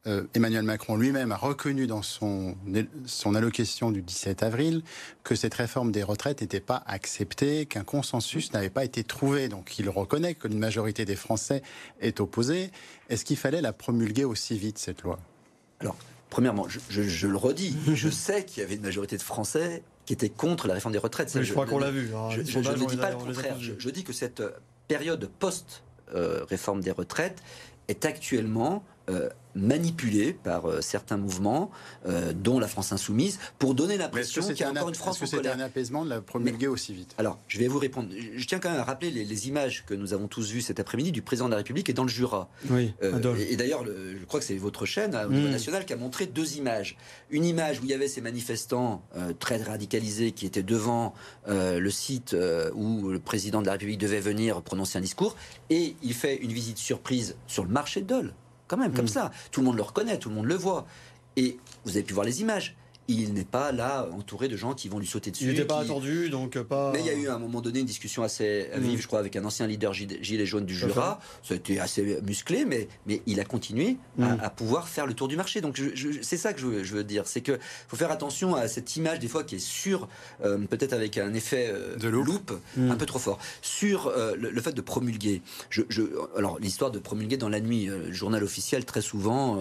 euh, 0.08 0.24
Emmanuel 0.34 0.64
Macron 0.64 0.96
lui-même 0.96 1.32
a 1.32 1.38
reconnu 1.38 1.86
dans 1.86 2.02
son, 2.02 2.56
son 3.06 3.36
allocation 3.36 3.92
du 3.92 4.02
17 4.02 4.42
avril 4.42 4.82
que 5.24 5.36
cette 5.36 5.54
réforme 5.54 5.92
des 5.92 6.02
retraites 6.02 6.42
n'était 6.42 6.60
pas 6.60 6.82
acceptée, 6.88 7.68
qu'un 7.68 7.84
consensus 7.84 8.52
n'avait 8.52 8.72
pas 8.72 8.84
été 8.84 9.04
trouvé. 9.04 9.48
Donc 9.48 9.78
il 9.78 9.90
reconnaît 9.90 10.34
que 10.34 10.48
une 10.48 10.58
majorité 10.58 11.06
des 11.06 11.16
Français 11.16 11.62
est 12.00 12.20
opposée. 12.20 12.72
Est-ce 13.10 13.24
qu'il 13.24 13.38
fallait 13.38 13.62
la 13.62 13.74
promulguer 13.74 14.26
aussi 14.26 14.58
vite, 14.58 14.80
cette 14.80 15.04
loi? 15.04 15.20
Alors, 15.82 15.96
premièrement, 16.32 16.68
je, 16.68 17.28
le 17.28 17.38
redis, 17.38 17.76
je 17.94 18.10
sais 18.10 18.44
qu'il 18.44 18.64
y 18.64 18.66
avait 18.66 18.76
une 18.76 18.82
majorité 18.82 19.18
de 19.18 19.22
Français 19.22 19.84
qui 20.08 20.14
étaient 20.14 20.30
contre 20.30 20.68
la 20.68 20.74
réforme 20.74 20.94
des 20.94 21.00
retraites. 21.00 21.40
je, 21.40 21.52
crois 21.52 21.68
qu'on 21.68 21.78
l'a 21.78 21.92
vu. 21.92 22.10
Hein. 22.16 22.30
je, 22.32 22.40
ne 22.40 22.88
dis 22.88 22.98
pas 22.98 23.12
le 23.12 23.18
contraire. 23.18 23.58
Je, 23.60 23.90
dis 23.92 24.04
que 24.04 24.14
cette 24.14 24.42
période 24.88 25.30
post- 25.38 25.84
réforme 26.14 26.82
des 26.82 26.92
retraites 26.92 27.42
est 27.88 28.06
actuellement 28.06 28.84
euh, 29.10 29.30
manipulé 29.54 30.32
par 30.32 30.66
euh, 30.66 30.80
certains 30.80 31.18
mouvements, 31.18 31.72
euh, 32.08 32.32
dont 32.32 32.58
la 32.58 32.70
France 32.70 32.94
insoumise, 32.94 33.38
pour 33.60 33.76
donner 33.76 33.98
l'impression 33.98 34.42
qu'il 34.42 34.60
y 34.60 34.64
a 34.64 34.70
encore 34.70 34.88
une 34.88 34.96
France 34.96 35.22
Est-ce 35.22 35.32
que 35.32 35.38
c'était 35.38 35.50
un 35.50 35.60
apaisement 35.60 36.06
de 36.06 36.10
la 36.10 36.22
promulguer 36.22 36.68
aussi 36.68 36.94
vite? 36.94 37.14
Alors, 37.18 37.38
je 37.50 37.60
vais 37.60 37.68
vous 37.68 37.80
répondre. 37.80 38.10
Je 38.34 38.48
tiens 38.48 38.60
quand 38.60 38.70
même 38.70 38.80
à 38.80 38.86
rappeler 38.86 39.12
les, 39.12 39.48
images 39.50 39.84
que 39.86 39.94
nous 39.94 40.14
avons 40.14 40.30
tous 40.30 40.52
vues 40.52 40.62
cet 40.62 40.80
après-midi 40.80 41.12
du 41.12 41.22
président 41.22 41.48
de 41.48 41.52
la 41.52 41.58
République 41.58 41.90
et 41.90 41.94
dans 41.94 42.04
le 42.04 42.10
Jura. 42.10 42.50
Oui, 42.70 42.94
et, 43.02 43.58
d'ailleurs, 43.58 43.84
je 43.86 44.24
crois 44.24 44.40
que 44.40 44.46
c'est 44.46 44.56
votre 44.56 44.86
chaîne 44.86 45.16
au 45.16 45.34
niveau 45.34 45.50
mm. 45.50 45.52
national 45.52 45.86
qui 45.86 45.92
a 45.92 45.98
montré 45.98 46.28
deux 46.28 46.56
images. 46.56 46.96
Une 47.30 47.44
image 47.44 47.82
où 47.82 47.84
il 47.84 47.90
y 47.90 47.94
avait 47.94 48.08
ces 48.08 48.22
manifestants 48.22 49.04
très 49.40 49.62
radicalisés 49.62 50.32
qui 50.32 50.46
étaient 50.46 50.64
devant 50.64 51.14
le 51.48 51.90
site 51.90 52.36
où 52.74 53.10
le 53.10 53.20
président 53.20 53.60
de 53.60 53.66
la 53.66 53.74
République 53.74 54.00
devait 54.00 54.22
venir 54.22 54.62
prononcer 54.62 54.98
un 54.98 55.02
discours, 55.02 55.36
et 55.70 55.96
il 56.04 56.14
fait 56.14 56.38
une 56.38 56.54
visite 56.54 56.78
surprise 56.78 57.36
sur 57.48 57.66
le 57.66 57.70
marché 57.72 58.00
de 58.00 58.06
Dole 58.06 58.34
quand 58.72 58.78
même, 58.78 58.94
comme 58.94 59.06
mm. 59.06 59.10
ça. 59.10 59.32
Tout 59.52 59.60
le 59.60 59.66
monde 59.66 59.76
le 59.76 59.84
reconnaît, 59.84 60.18
tout 60.18 60.30
le 60.30 60.36
monde 60.36 60.46
le 60.46 60.56
voit. 60.56 60.88
Et 61.36 61.58
vous 61.84 61.92
avez 61.92 62.04
pu 62.04 62.14
voir 62.14 62.26
les 62.26 62.42
images 62.42 62.76
il 63.14 63.34
n'est 63.34 63.44
pas 63.44 63.72
là 63.72 64.08
entouré 64.14 64.48
de 64.48 64.58
gens 64.58 64.74
qui 64.74 64.90
vont 64.90 65.00
lui 65.00 65.08
sauter 65.08 65.32
dessus. 65.32 65.46
Il 65.46 65.50
n'était 65.50 65.66
pas 65.66 65.80
attendu, 65.80 66.30
donc 66.30 66.58
pas. 66.60 66.92
Mais 66.94 67.00
il 67.00 67.06
y 67.06 67.10
a 67.10 67.14
eu 67.14 67.28
à 67.28 67.36
un 67.36 67.40
moment 67.40 67.62
donné 67.62 67.80
une 67.80 67.86
discussion 67.86 68.24
assez 68.24 68.70
vive, 68.76 68.98
mm. 68.98 69.02
je 69.02 69.08
crois, 69.08 69.20
avec 69.20 69.36
un 69.36 69.46
ancien 69.46 69.68
leader 69.68 69.94
gilet 69.94 70.46
jaune 70.46 70.66
du 70.66 70.76
Jura. 70.76 71.20
Ça 71.44 71.54
a 71.54 71.58
été 71.58 71.80
assez 71.80 72.22
musclé, 72.22 72.66
mais, 72.66 72.88
mais 73.08 73.22
il 73.26 73.40
a 73.40 73.46
continué 73.46 73.98
à, 74.22 74.36
mm. 74.36 74.52
pouvoir 74.56 74.88
faire 74.88 75.06
le 75.06 75.14
tour 75.14 75.28
du 75.28 75.36
marché. 75.36 75.62
Donc 75.62 75.82
c'est 76.22 76.38
ça 76.38 76.54
que 76.54 76.60
je 76.62 76.94
veux, 76.94 77.04
dire, 77.04 77.28
c'est 77.28 77.42
que 77.42 77.60
faut 77.88 77.98
faire 77.98 78.12
attention 78.12 78.56
à 78.56 78.68
cette 78.68 78.96
image 78.96 79.20
des 79.20 79.28
fois 79.28 79.44
qui 79.44 79.56
est 79.56 79.60
sur, 79.60 80.08
euh, 80.44 80.58
peut-être 80.58 80.94
avec 80.94 81.18
un 81.18 81.34
effet 81.34 81.70
euh, 81.72 81.96
de 81.96 82.08
loupe, 82.08 82.54
mm. 82.78 82.92
un 82.92 82.96
peu 82.96 83.06
trop 83.06 83.20
fort, 83.20 83.40
sur 83.62 84.08
euh, 84.08 84.36
le, 84.38 84.62
fait 84.62 84.74
de 84.74 84.82
promulguer. 84.82 85.42
Je, 85.70 85.82
alors 86.38 86.60
l'histoire 86.60 86.92
de 86.92 87.00
promulguer 87.00 87.38
dans 87.38 87.50
la 87.50 87.60
nuit, 87.60 87.88
le 87.88 88.12
journal 88.12 88.44
officiel 88.44 88.86
très 88.86 89.02
souvent, 89.02 89.60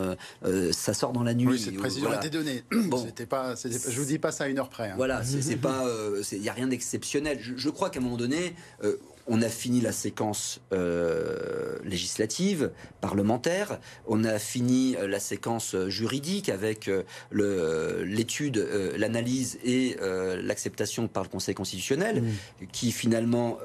ça 0.72 0.94
sort 0.94 1.12
dans 1.12 1.22
la 1.22 1.34
nuit. 1.34 1.46
Oui, 1.46 1.58
cette 1.58 1.76
précision 1.76 2.10
a 2.10 2.16
été 2.16 2.30
donnée. 2.30 2.64
Bon. 2.70 3.04
C'était 3.04 3.26
pas 3.26 3.39
je 3.54 4.00
vous 4.00 4.06
dis 4.06 4.18
pas 4.18 4.32
ça 4.32 4.44
à 4.44 4.48
une 4.48 4.58
heure 4.58 4.68
près. 4.68 4.90
Hein. 4.90 4.94
Voilà, 4.96 5.22
c'est 5.24 5.56
pas, 5.60 5.86
euh, 5.86 6.22
il 6.32 6.40
n'y 6.40 6.48
a 6.48 6.52
rien 6.52 6.66
d'exceptionnel. 6.66 7.38
Je, 7.40 7.70
crois 7.70 7.90
qu'à 7.90 8.00
un 8.00 8.02
moment 8.02 8.16
donné, 8.16 8.54
euh, 8.84 8.96
on 9.30 9.42
a 9.42 9.48
fini 9.48 9.80
la 9.80 9.92
séquence 9.92 10.60
euh, 10.72 11.78
législative, 11.84 12.72
parlementaire, 13.00 13.78
on 14.08 14.24
a 14.24 14.40
fini 14.40 14.96
euh, 14.96 15.06
la 15.06 15.20
séquence 15.20 15.76
euh, 15.76 15.88
juridique 15.88 16.48
avec 16.48 16.90
l'étude, 17.30 18.68
l'analyse 18.96 19.58
et 19.64 19.96
l'acceptation 20.42 21.06
par 21.06 21.22
le 21.22 21.28
Conseil 21.28 21.54
constitutionnel, 21.54 22.22
mmh. 22.22 22.66
qui 22.72 22.90
finalement 22.90 23.58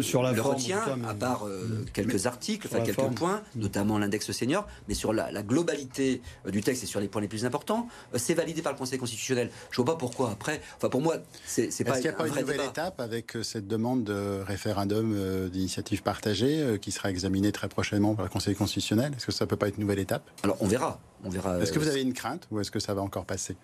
sur 0.00 0.22
la 0.22 0.32
le 0.32 0.40
retient, 0.40 0.82
à 1.08 1.14
part 1.14 1.46
mmh. 1.46 1.86
quelques 1.92 2.26
articles, 2.26 2.68
enfin 2.70 2.84
quelques 2.84 3.14
points, 3.14 3.42
mmh. 3.56 3.60
notamment 3.60 3.98
l'index 3.98 4.30
senior, 4.30 4.68
mais 4.86 4.94
sur 4.94 5.12
la, 5.12 5.42
globalité 5.42 6.22
du 6.46 6.60
texte 6.60 6.84
et 6.84 6.86
sur 6.86 7.00
les 7.00 7.08
points 7.08 7.22
les 7.22 7.28
plus 7.28 7.44
importants, 7.44 7.88
c'est 8.14 8.34
validé 8.34 8.62
par 8.62 8.72
le 8.72 8.78
Conseil 8.78 8.98
constitutionnel. 8.98 9.50
Je 9.70 9.76
vois 9.76 9.86
pas 9.94 9.96
pourquoi 9.96 10.30
après. 10.30 10.60
Enfin, 10.76 10.88
pour 10.88 11.00
moi, 11.00 11.16
c'est 11.44 11.66
pas. 11.66 11.70
Est-ce 11.70 12.02
qu'il 12.02 12.02
n'y 12.02 12.08
a 12.08 12.12
pas 12.12 12.28
une 12.28 12.34
nouvelle 12.34 12.60
étape 12.60 13.00
avec 13.00 13.36
cette 13.42 13.66
demande 13.66 14.04
de 14.04 14.27
référendum 14.46 15.14
euh, 15.14 15.48
d'initiative 15.48 16.02
partagée 16.02 16.60
euh, 16.60 16.78
qui 16.78 16.90
sera 16.90 17.10
examiné 17.10 17.52
très 17.52 17.68
prochainement 17.68 18.14
par 18.14 18.24
le 18.24 18.30
Conseil 18.30 18.54
constitutionnel 18.54 19.12
Est-ce 19.16 19.26
que 19.26 19.32
ça 19.32 19.46
peut 19.46 19.56
pas 19.56 19.68
être 19.68 19.76
une 19.76 19.82
nouvelle 19.82 19.98
étape? 19.98 20.30
Alors 20.42 20.56
on 20.60 20.66
verra. 20.66 21.00
On 21.24 21.30
verra. 21.30 21.60
Est-ce 21.60 21.72
que 21.72 21.78
vous 21.78 21.88
avez 21.88 22.02
une 22.02 22.12
crainte 22.12 22.46
ou 22.50 22.60
est-ce 22.60 22.70
que 22.70 22.80
ça 22.80 22.94
va 22.94 23.02
encore 23.02 23.24
passer? 23.24 23.56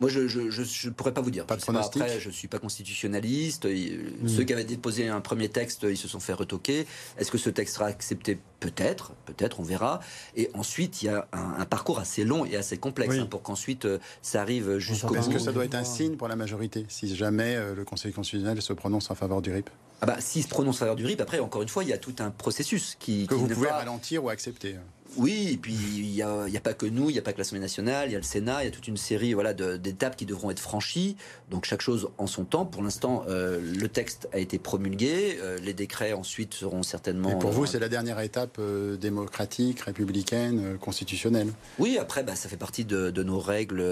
Moi, 0.00 0.10
je 0.10 0.20
ne 0.20 0.92
pourrais 0.92 1.14
pas 1.14 1.20
vous 1.20 1.30
dire. 1.30 1.46
Pas 1.46 1.56
de 1.56 1.62
pronostic. 1.62 2.02
Après, 2.02 2.18
je 2.18 2.28
ne 2.28 2.32
suis 2.32 2.48
pas 2.48 2.58
constitutionnaliste. 2.58 3.66
Hmm. 3.66 4.28
Ceux 4.28 4.44
qui 4.44 4.52
avaient 4.52 4.64
déposé 4.64 5.08
un 5.08 5.20
premier 5.20 5.48
texte, 5.48 5.86
ils 5.88 5.96
se 5.96 6.08
sont 6.08 6.20
fait 6.20 6.32
retoquer. 6.32 6.86
Est-ce 7.18 7.30
que 7.30 7.38
ce 7.38 7.50
texte 7.50 7.74
sera 7.76 7.86
accepté? 7.86 8.38
Peut-être, 8.60 9.12
peut-être, 9.26 9.60
on 9.60 9.62
verra. 9.62 10.00
Et 10.36 10.50
ensuite, 10.54 11.02
il 11.02 11.06
y 11.06 11.08
a 11.08 11.28
un, 11.32 11.64
parcours 11.64 11.98
assez 11.98 12.24
long 12.24 12.44
et 12.44 12.56
assez 12.56 12.76
complexe 12.78 13.16
hein, 13.16 13.26
pour 13.26 13.42
qu'ensuite 13.42 13.84
euh, 13.84 13.98
ça 14.22 14.40
arrive 14.40 14.78
jusqu'au 14.78 15.08
bout. 15.08 15.16
Est-ce 15.16 15.28
que 15.28 15.38
ça 15.38 15.52
doit 15.52 15.64
être 15.64 15.74
un 15.74 15.84
signe 15.84 16.16
pour 16.16 16.28
la 16.28 16.36
majorité 16.36 16.86
si 16.88 17.14
jamais 17.14 17.56
euh, 17.56 17.74
le 17.74 17.84
Conseil 17.84 18.12
constitutionnel 18.12 18.62
se 18.62 18.72
prononce 18.72 19.10
en 19.10 19.14
faveur 19.14 19.42
du 19.42 19.52
RIP 19.52 19.68
ah 20.00 20.06
bah, 20.06 20.16
S'il 20.20 20.42
se 20.42 20.48
prononce 20.48 20.76
en 20.76 20.78
faveur 20.80 20.96
du 20.96 21.04
RIP, 21.04 21.20
après, 21.20 21.40
encore 21.40 21.62
une 21.62 21.68
fois, 21.68 21.84
il 21.84 21.90
y 21.90 21.92
a 21.92 21.98
tout 21.98 22.14
un 22.18 22.30
processus 22.30 22.96
qui. 22.98 23.26
Que 23.26 23.34
vous 23.34 23.46
pouvez 23.46 23.68
ralentir 23.68 24.24
ou 24.24 24.30
accepter 24.30 24.76
oui, 25.16 25.50
et 25.52 25.56
puis 25.56 25.74
il 25.74 26.10
n'y 26.10 26.22
a, 26.22 26.42
a, 26.42 26.60
pas 26.60 26.74
que 26.74 26.86
nous, 26.86 27.10
il 27.10 27.12
n'y 27.12 27.18
a 27.18 27.22
pas 27.22 27.32
que 27.32 27.38
l'Assemblée 27.38 27.60
nationale, 27.60 28.08
il 28.08 28.12
y 28.12 28.16
a 28.16 28.18
le 28.18 28.24
Sénat, 28.24 28.62
il 28.62 28.66
y 28.66 28.68
a 28.68 28.70
toute 28.70 28.88
une 28.88 28.96
série 28.96 29.34
voilà, 29.34 29.52
d'étapes 29.52 30.16
qui 30.16 30.26
devront 30.26 30.50
être 30.50 30.60
franchies. 30.60 31.16
Donc 31.50 31.64
chaque 31.64 31.80
chose 31.80 32.08
en 32.18 32.26
son 32.26 32.44
temps. 32.44 32.64
Pour 32.64 32.82
l'instant, 32.82 33.24
euh, 33.28 33.60
le 33.60 33.88
texte 33.88 34.28
a 34.32 34.38
été 34.38 34.58
promulgué, 34.58 35.38
euh, 35.40 35.58
les 35.58 35.74
décrets 35.74 36.12
ensuite 36.12 36.54
seront 36.54 36.82
certainement. 36.82 37.30
Et 37.30 37.38
pour 37.38 37.50
vous, 37.50 37.66
c'est 37.66 37.78
la 37.78 37.88
dernière 37.88 38.20
étape 38.20 38.56
euh, 38.58 38.96
démocratique, 38.96 39.80
républicaine, 39.80 40.78
constitutionnelle 40.78 41.52
Oui, 41.78 41.98
après, 41.98 42.22
bah, 42.22 42.34
ça 42.34 42.48
fait 42.48 42.56
partie 42.56 42.84
de, 42.84 43.22
nos 43.24 43.38
règles. 43.38 43.82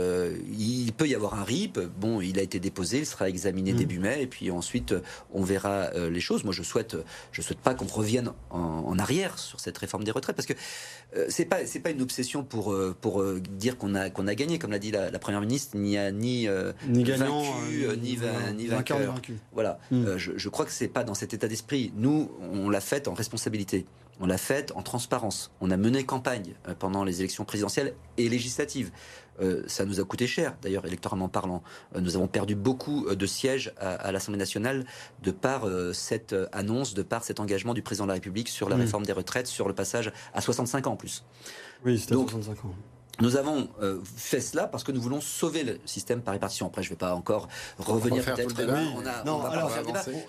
Il 0.59 0.93
peut 0.93 1.09
y 1.09 1.15
avoir 1.15 1.35
un 1.35 1.45
RIP. 1.45 1.79
Bon, 1.99 2.21
il 2.21 2.39
a 2.39 2.43
été 2.43 2.61
déposé, 2.61 2.99
il 2.99 3.07
sera 3.07 3.29
examiné 3.29 3.73
mmh. 3.73 3.77
début 3.77 3.99
mai, 3.99 4.23
et 4.23 4.27
puis 4.27 4.51
ensuite 4.51 4.95
on 5.33 5.43
verra 5.43 5.91
les 5.95 6.21
choses. 6.21 6.45
Moi, 6.45 6.53
je 6.53 6.63
souhaite, 6.63 6.97
je 7.33 7.41
souhaite 7.41 7.61
pas 7.61 7.75
qu'on 7.75 7.87
revienne 7.87 8.33
en, 8.51 8.59
en, 8.59 8.99
arrière 8.99 9.39
sur 9.39 9.59
cette 9.59 9.79
réforme 9.79 10.05
des 10.05 10.11
retraites, 10.11 10.37
parce 10.37 10.47
que 10.47 10.53
euh, 11.12 11.12
c'est 11.29 11.45
pas 11.45 11.67
c'est 11.67 11.81
pas 11.81 11.91
une 11.91 12.03
obsession 12.03 12.43
pour 12.43 12.73
euh, 12.73 12.97
pour 13.01 13.21
euh, 13.21 13.41
dire 13.41 13.77
qu'on 13.77 13.95
a 13.95 14.11
qu'on 14.11 14.27
a 14.27 14.35
gagné. 14.35 14.59
Comme 14.59 14.71
l'a 14.71 14.79
dit 14.79 14.91
la, 14.91 15.11
première 15.19 15.41
ministre 15.41 15.73
il 15.75 15.83
n'y 15.83 15.99
a 15.99 16.11
ni 16.11 16.49
ni 16.89 17.03
gagnant 17.05 17.43
ni, 18.01 18.19
ni 18.57 18.67
vainqueur, 18.67 19.15
voilà. 19.53 19.79
Hmm. 19.91 20.17
je, 20.17 20.33
je, 20.37 20.49
crois 20.49 20.65
que 20.65 20.73
c'est 20.73 20.89
pas 20.89 21.05
dans 21.05 21.15
cet 21.15 21.35
état 21.35 21.49
d'esprit. 21.49 21.93
Nous 21.97 22.31
on 22.41 22.71
l'a 22.71 22.81
fait 22.81 23.09
en 23.09 23.15
responsabilité 23.15 23.87
on 24.21 24.27
l'a 24.27 24.39
fait 24.39 24.73
en 24.73 24.83
transparence 24.83 25.51
on 25.61 25.71
a 25.71 25.77
mené 25.77 26.05
campagne 26.05 26.55
pendant 26.79 27.05
les 27.05 27.21
élections 27.21 27.45
présidentielles 27.45 27.95
et 28.19 28.29
législatives 28.29 28.93
euh, 29.41 29.63
ça 29.67 29.85
nous 29.85 30.01
a 30.01 30.05
coûté 30.05 30.27
cher, 30.27 30.57
d'ailleurs, 30.63 30.85
électoralement 30.87 31.29
parlant. 31.29 31.63
Euh, 31.95 32.01
nous 32.01 32.17
avons 32.17 32.29
perdu 32.29 32.55
beaucoup 32.55 33.07
euh, 33.07 33.17
de 33.17 33.27
sièges 33.27 33.73
à, 33.79 34.13
l'Assemblée 34.13 34.39
nationale 34.39 34.85
de 35.23 35.31
par 35.31 35.67
cette 35.93 36.35
annonce, 36.53 36.95
de 36.95 37.03
par 37.03 37.25
cet 37.25 37.41
engagement 37.41 37.75
du 37.75 37.83
président 37.83 38.05
de 38.05 38.09
la 38.09 38.15
République 38.15 38.49
sur 38.49 38.69
la 38.69 38.77
mmh. 38.77 38.81
réforme 38.81 39.07
des 39.07 39.13
retraites, 39.13 39.47
sur 39.47 39.69
le 39.69 39.75
passage 39.75 40.13
à 40.35 40.41
65 40.41 40.87
ans 40.87 40.93
en 40.93 40.97
plus. 40.97 41.25
Oui, 41.85 41.99
c'était 41.99 42.15
65 42.15 42.65
ans. 42.65 42.75
Nous 43.21 43.37
avons 43.37 43.69
euh, 43.83 43.99
fait 44.17 44.41
cela 44.41 44.67
parce 44.67 44.85
que 44.85 44.93
nous 44.93 45.01
voulons 45.01 45.21
sauver 45.21 45.65
le 45.65 45.79
système 45.85 46.23
par 46.23 46.33
répartition. 46.33 46.67
Après, 46.67 46.83
je 46.83 46.89
ne 46.89 46.95
vais 46.95 46.99
pas 46.99 47.15
encore 47.15 47.49
revenir 47.79 48.25
peut-être. 48.25 48.55
On, 48.97 49.07
a, 49.07 49.25
non, 49.25 49.43
alors, 49.43 49.71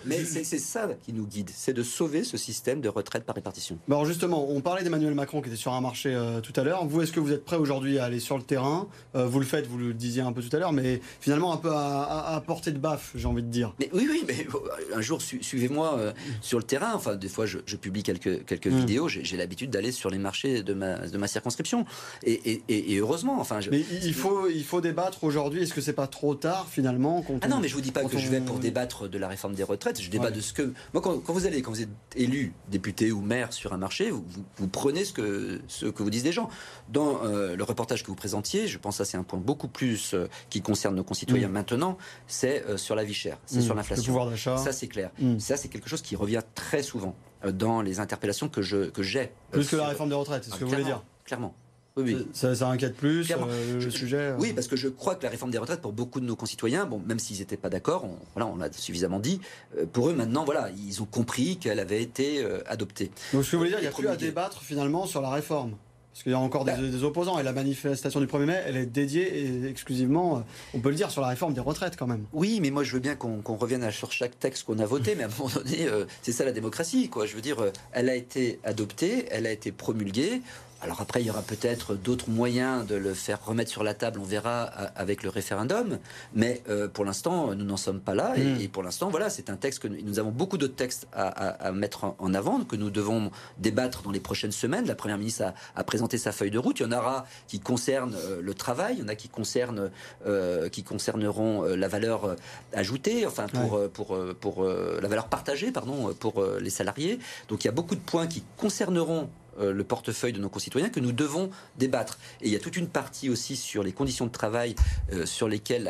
mais 0.04 0.24
c'est 0.24 0.58
ça 0.58 0.88
qui 1.02 1.12
nous 1.12 1.26
guide, 1.26 1.50
c'est 1.54 1.72
de 1.72 1.82
sauver 1.82 2.24
ce 2.24 2.36
système 2.36 2.80
de 2.80 2.88
retraite 2.88 3.24
par 3.24 3.34
répartition. 3.34 3.78
alors 3.88 4.04
justement, 4.04 4.50
on 4.50 4.60
parlait 4.60 4.82
d'Emmanuel 4.82 5.14
Macron 5.14 5.40
qui 5.40 5.48
était 5.48 5.56
sur 5.56 5.72
un 5.72 5.80
marché 5.80 6.14
euh, 6.14 6.40
tout 6.40 6.52
à 6.56 6.64
l'heure. 6.64 6.84
Vous, 6.86 7.02
est-ce 7.02 7.12
que 7.12 7.20
vous 7.20 7.32
êtes 7.32 7.44
prêt 7.44 7.56
aujourd'hui 7.56 7.98
à 7.98 8.04
aller 8.04 8.20
sur 8.20 8.36
le 8.36 8.42
terrain? 8.42 8.88
Euh, 9.14 9.26
Vous 9.26 9.40
le 9.40 9.46
faites, 9.46 9.66
vous 9.66 9.78
le 9.78 9.94
disiez 9.94 10.22
un 10.22 10.32
peu 10.32 10.42
tout 10.42 10.54
à 10.54 10.58
l'heure, 10.58 10.72
mais 10.72 11.00
finalement 11.20 11.52
un 11.52 11.56
peu 11.56 11.70
à, 11.72 12.42
portée 12.46 12.72
de 12.72 12.78
baffe, 12.78 13.12
j'ai 13.14 13.26
envie 13.26 13.42
de 13.42 13.48
dire. 13.48 13.74
Mais 13.78 13.88
oui, 13.92 14.06
oui, 14.10 14.24
mais 14.26 14.46
un 14.94 15.00
jour, 15.00 15.20
suivez-moi 15.22 16.12
sur 16.42 16.58
le 16.58 16.64
terrain. 16.64 16.92
Enfin, 16.94 17.16
des 17.16 17.28
fois, 17.28 17.46
je, 17.46 17.58
publie 17.76 18.02
quelques, 18.02 18.44
quelques 18.44 18.66
mm. 18.66 18.78
vidéos. 18.78 19.08
J'ai 19.08 19.36
l'habitude 19.36 19.70
d'aller 19.70 19.92
sur 19.92 20.10
les 20.10 20.18
marchés 20.18 20.62
de 20.62 20.74
ma, 20.74 20.98
de 21.08 21.18
ma 21.18 21.26
circonscription. 21.26 21.86
et 22.24 22.62
et, 22.68 22.73
heureusement. 22.90 23.40
Enfin, 23.40 23.60
Mais 23.70 23.84
il 24.02 24.14
faut, 24.14 24.48
il 24.48 24.64
faut 24.64 24.80
débattre 24.80 25.24
aujourd'hui. 25.24 25.62
Est-ce 25.62 25.74
que 25.74 25.80
c'est 25.80 25.92
pas 25.92 26.06
trop 26.06 26.34
tard 26.34 26.66
finalement 26.70 27.24
Ah 27.42 27.48
non, 27.48 27.60
mais 27.60 27.68
je 27.68 27.74
vous 27.74 27.80
dis 27.80 27.92
pas 27.92 28.04
que 28.04 28.18
je 28.18 28.28
vais 28.28 28.40
pour 28.40 28.58
débattre 28.58 29.08
de 29.08 29.18
la 29.18 29.28
réforme 29.28 29.54
des 29.54 29.62
retraites. 29.62 30.00
Je 30.00 30.10
débat 30.10 30.30
de 30.30 30.40
ce 30.40 30.52
que 30.52 30.72
moi 30.92 31.02
quand, 31.02 31.20
vous 31.26 31.46
allez, 31.46 31.62
quand 31.62 31.70
vous 31.70 31.82
êtes 31.82 31.88
élu 32.16 32.52
député 32.70 33.12
ou 33.12 33.20
maire 33.20 33.52
sur 33.52 33.72
un 33.72 33.76
marché, 33.76 34.10
vous, 34.10 34.24
vous, 34.56 34.68
prenez 34.68 35.04
ce 35.04 35.12
que 35.12 35.60
ce 35.68 35.86
que 35.86 36.02
vous 36.02 36.10
disent 36.10 36.24
les 36.24 36.32
gens. 36.32 36.48
Dans 36.88 37.24
euh, 37.24 37.56
le 37.56 37.64
reportage 37.64 38.02
que 38.02 38.08
vous 38.08 38.14
présentiez, 38.14 38.66
je 38.66 38.78
pense 38.78 38.98
que 38.98 39.04
c'est 39.04 39.16
un 39.16 39.22
point 39.22 39.38
beaucoup 39.38 39.68
plus 39.68 40.14
euh, 40.14 40.26
qui 40.50 40.62
concerne 40.62 40.94
nos 40.94 41.04
concitoyens 41.04 41.48
maintenant. 41.48 41.98
C'est 42.26 42.64
euh, 42.66 42.76
sur 42.76 42.94
la 42.94 43.04
vie 43.04 43.14
chère, 43.14 43.38
c'est 43.46 43.58
mm. 43.58 43.62
sur 43.62 43.74
l'inflation. 43.74 44.12
Le 44.12 44.18
pouvoir 44.18 44.30
d'achat. 44.30 44.56
Ça 44.56 44.72
c'est 44.72 44.88
clair. 44.88 45.10
Mm. 45.18 45.38
Ça 45.38 45.56
c'est 45.56 45.68
quelque 45.68 45.88
chose 45.88 46.02
qui 46.02 46.16
revient 46.16 46.42
très 46.54 46.82
souvent 46.82 47.14
dans 47.52 47.82
les 47.82 48.00
interpellations 48.00 48.48
que 48.48 48.62
je 48.62 48.90
que 48.90 49.02
j'ai. 49.02 49.32
Plus 49.50 49.68
que 49.68 49.76
la 49.76 49.88
réforme 49.88 50.08
des 50.08 50.14
retraites, 50.14 50.44
c'est 50.44 50.50
ce 50.50 50.56
que 50.56 50.64
vous 50.64 50.70
voulez 50.70 50.84
dire. 50.84 51.02
Clairement. 51.24 51.54
Oui, 51.96 52.26
Ça, 52.32 52.56
ça, 52.56 52.68
inquiète 52.68 52.96
plus 52.96 53.30
euh, 53.30 53.80
le 53.80 53.90
sujet 53.90 54.16
euh. 54.16 54.36
Oui, 54.40 54.52
parce 54.52 54.66
que 54.66 54.74
je 54.74 54.88
crois 54.88 55.14
que 55.14 55.22
la 55.22 55.30
réforme 55.30 55.52
des 55.52 55.58
retraites, 55.58 55.80
pour 55.80 55.92
beaucoup 55.92 56.18
de 56.18 56.24
nos 56.24 56.34
concitoyens, 56.34 56.86
bon, 56.86 57.00
même 57.06 57.20
s'ils 57.20 57.38
n'étaient 57.38 57.56
pas 57.56 57.70
d'accord, 57.70 58.04
on, 58.04 58.16
voilà, 58.34 58.50
on 58.50 58.56
l'a 58.56 58.72
suffisamment 58.72 59.20
dit, 59.20 59.40
euh, 59.78 59.86
pour 59.86 60.10
eux 60.10 60.12
maintenant, 60.12 60.44
voilà, 60.44 60.70
ils 60.76 61.02
ont 61.02 61.06
compris 61.06 61.56
qu'elle 61.56 61.78
avait 61.78 62.02
été 62.02 62.44
adoptée. 62.66 63.12
Donc 63.32 63.44
ce 63.44 63.52
que 63.52 63.56
vous 63.56 63.60
voulez 63.60 63.70
dire, 63.70 63.78
il 63.78 63.82
n'y 63.82 63.88
a 63.88 63.92
plus 63.92 64.08
à 64.08 64.16
débattre 64.16 64.62
finalement 64.62 65.06
sur 65.06 65.20
la 65.20 65.30
réforme 65.30 65.74
parce 66.12 66.22
qu'il 66.22 66.30
y 66.30 66.34
a 66.36 66.38
encore 66.38 66.64
bah. 66.64 66.76
des, 66.76 67.02
opposants 67.02 67.40
et 67.40 67.42
la 67.42 67.52
manifestation 67.52 68.20
du 68.20 68.26
1er 68.26 68.44
mai, 68.44 68.62
elle 68.66 68.76
est 68.76 68.86
dédiée 68.86 69.36
et 69.36 69.66
exclusivement, 69.66 70.44
on 70.72 70.78
peut 70.78 70.90
le 70.90 70.94
dire, 70.94 71.10
sur 71.10 71.20
la 71.20 71.26
réforme 71.26 71.54
des 71.54 71.60
retraites 71.60 71.96
quand 71.96 72.06
même. 72.06 72.24
Oui, 72.32 72.60
mais 72.62 72.70
moi 72.70 72.84
je 72.84 72.92
veux 72.92 73.00
bien 73.00 73.16
qu'on 73.16 73.56
revienne 73.56 73.90
sur 73.90 74.12
chaque 74.12 74.38
texte 74.38 74.62
qu'on 74.62 74.78
a 74.78 74.86
voté, 74.86 75.16
mais 75.16 75.24
à 75.24 75.26
un 75.26 75.30
moment 75.36 75.50
donné, 75.52 75.88
c'est 76.22 76.30
ça 76.30 76.44
la 76.44 76.52
démocratie, 76.52 77.08
quoi. 77.08 77.26
Je 77.26 77.34
veux 77.34 77.40
dire, 77.40 77.56
elle 77.90 78.08
a 78.08 78.14
été 78.14 78.60
adoptée, 78.62 79.26
elle 79.32 79.44
a 79.44 79.50
été 79.50 79.72
promulguée 79.72 80.40
Alors 80.82 81.00
après, 81.00 81.22
il 81.22 81.26
y 81.26 81.30
aura 81.30 81.42
peut-être 81.42 81.94
d'autres 81.94 82.28
moyens 82.28 82.86
de 82.86 82.94
le 82.94 83.14
faire 83.14 83.42
remettre 83.44 83.70
sur 83.70 83.82
la 83.82 83.94
table, 83.94 84.20
on 84.20 84.24
verra 84.24 84.64
avec 84.64 85.22
le 85.22 85.30
référendum. 85.30 85.98
Mais 86.34 86.62
euh, 86.68 86.88
pour 86.88 87.04
l'instant, 87.04 87.54
nous 87.54 87.64
n'en 87.64 87.78
sommes 87.78 88.00
pas 88.00 88.14
là. 88.14 88.34
Et, 88.36 88.66
hmm. 88.66 88.68
pour 88.68 88.82
l'instant, 88.82 89.08
voilà, 89.08 89.30
c'est 89.30 89.48
un 89.48 89.56
texte 89.56 89.80
que 89.80 89.88
nous, 89.88 90.18
avons 90.18 90.30
beaucoup 90.30 90.58
d'autres 90.58 90.74
textes 90.74 91.06
à, 91.14 91.72
mettre 91.72 92.14
en, 92.18 92.34
avant, 92.34 92.60
que 92.64 92.76
nous 92.76 92.90
devons 92.90 93.30
débattre 93.58 94.02
dans 94.02 94.10
les 94.10 94.20
prochaines 94.20 94.52
semaines. 94.52 94.86
La 94.86 94.94
Première 94.94 95.16
ministre 95.16 95.54
a, 95.74 95.84
présenté 95.84 96.18
sa 96.18 96.32
feuille 96.32 96.50
de 96.50 96.58
route. 96.58 96.80
Il 96.80 96.82
y 96.82 96.86
en 96.86 96.92
aura 96.92 97.26
qui 97.48 97.60
concernent 97.60 98.16
euh, 98.16 98.42
le 98.42 98.54
travail, 98.54 98.96
il 98.98 99.00
y 99.00 99.04
en 99.04 99.08
a 99.08 99.14
qui, 99.14 99.28
concernent, 99.28 99.90
euh, 100.26 100.68
qui 100.68 100.82
concerneront 100.82 101.62
la 101.62 101.88
valeur 101.88 102.36
ajoutée, 102.72 103.26
enfin 103.26 103.46
pour, 103.46 103.80
pour, 103.90 104.18
pour 104.40 104.64
la 104.64 105.08
valeur 105.08 105.28
partagée, 105.28 105.72
pardon, 105.72 106.12
pour 106.14 106.44
les 106.60 106.70
salariés. 106.70 107.18
Donc 107.48 107.64
il 107.64 107.68
y 107.68 107.70
a 107.70 107.72
beaucoup 107.72 107.94
de 107.94 108.00
points 108.00 108.26
qui 108.26 108.42
concerneront 108.56 109.14
euh, 109.22 109.43
le 109.58 109.84
portefeuille 109.84 110.32
de 110.32 110.40
nos 110.40 110.48
concitoyens 110.48 110.88
que 110.88 111.00
nous 111.00 111.12
devons 111.12 111.50
débattre. 111.78 112.18
Et 112.40 112.46
il 112.46 112.52
y 112.52 112.56
a 112.56 112.58
toute 112.58 112.76
une 112.76 112.88
partie 112.88 113.30
aussi 113.30 113.56
sur 113.56 113.82
les 113.82 113.92
conditions 113.92 114.26
de 114.26 114.30
travail 114.30 114.74
euh, 115.12 115.26
sur 115.26 115.48
lesquelles 115.48 115.84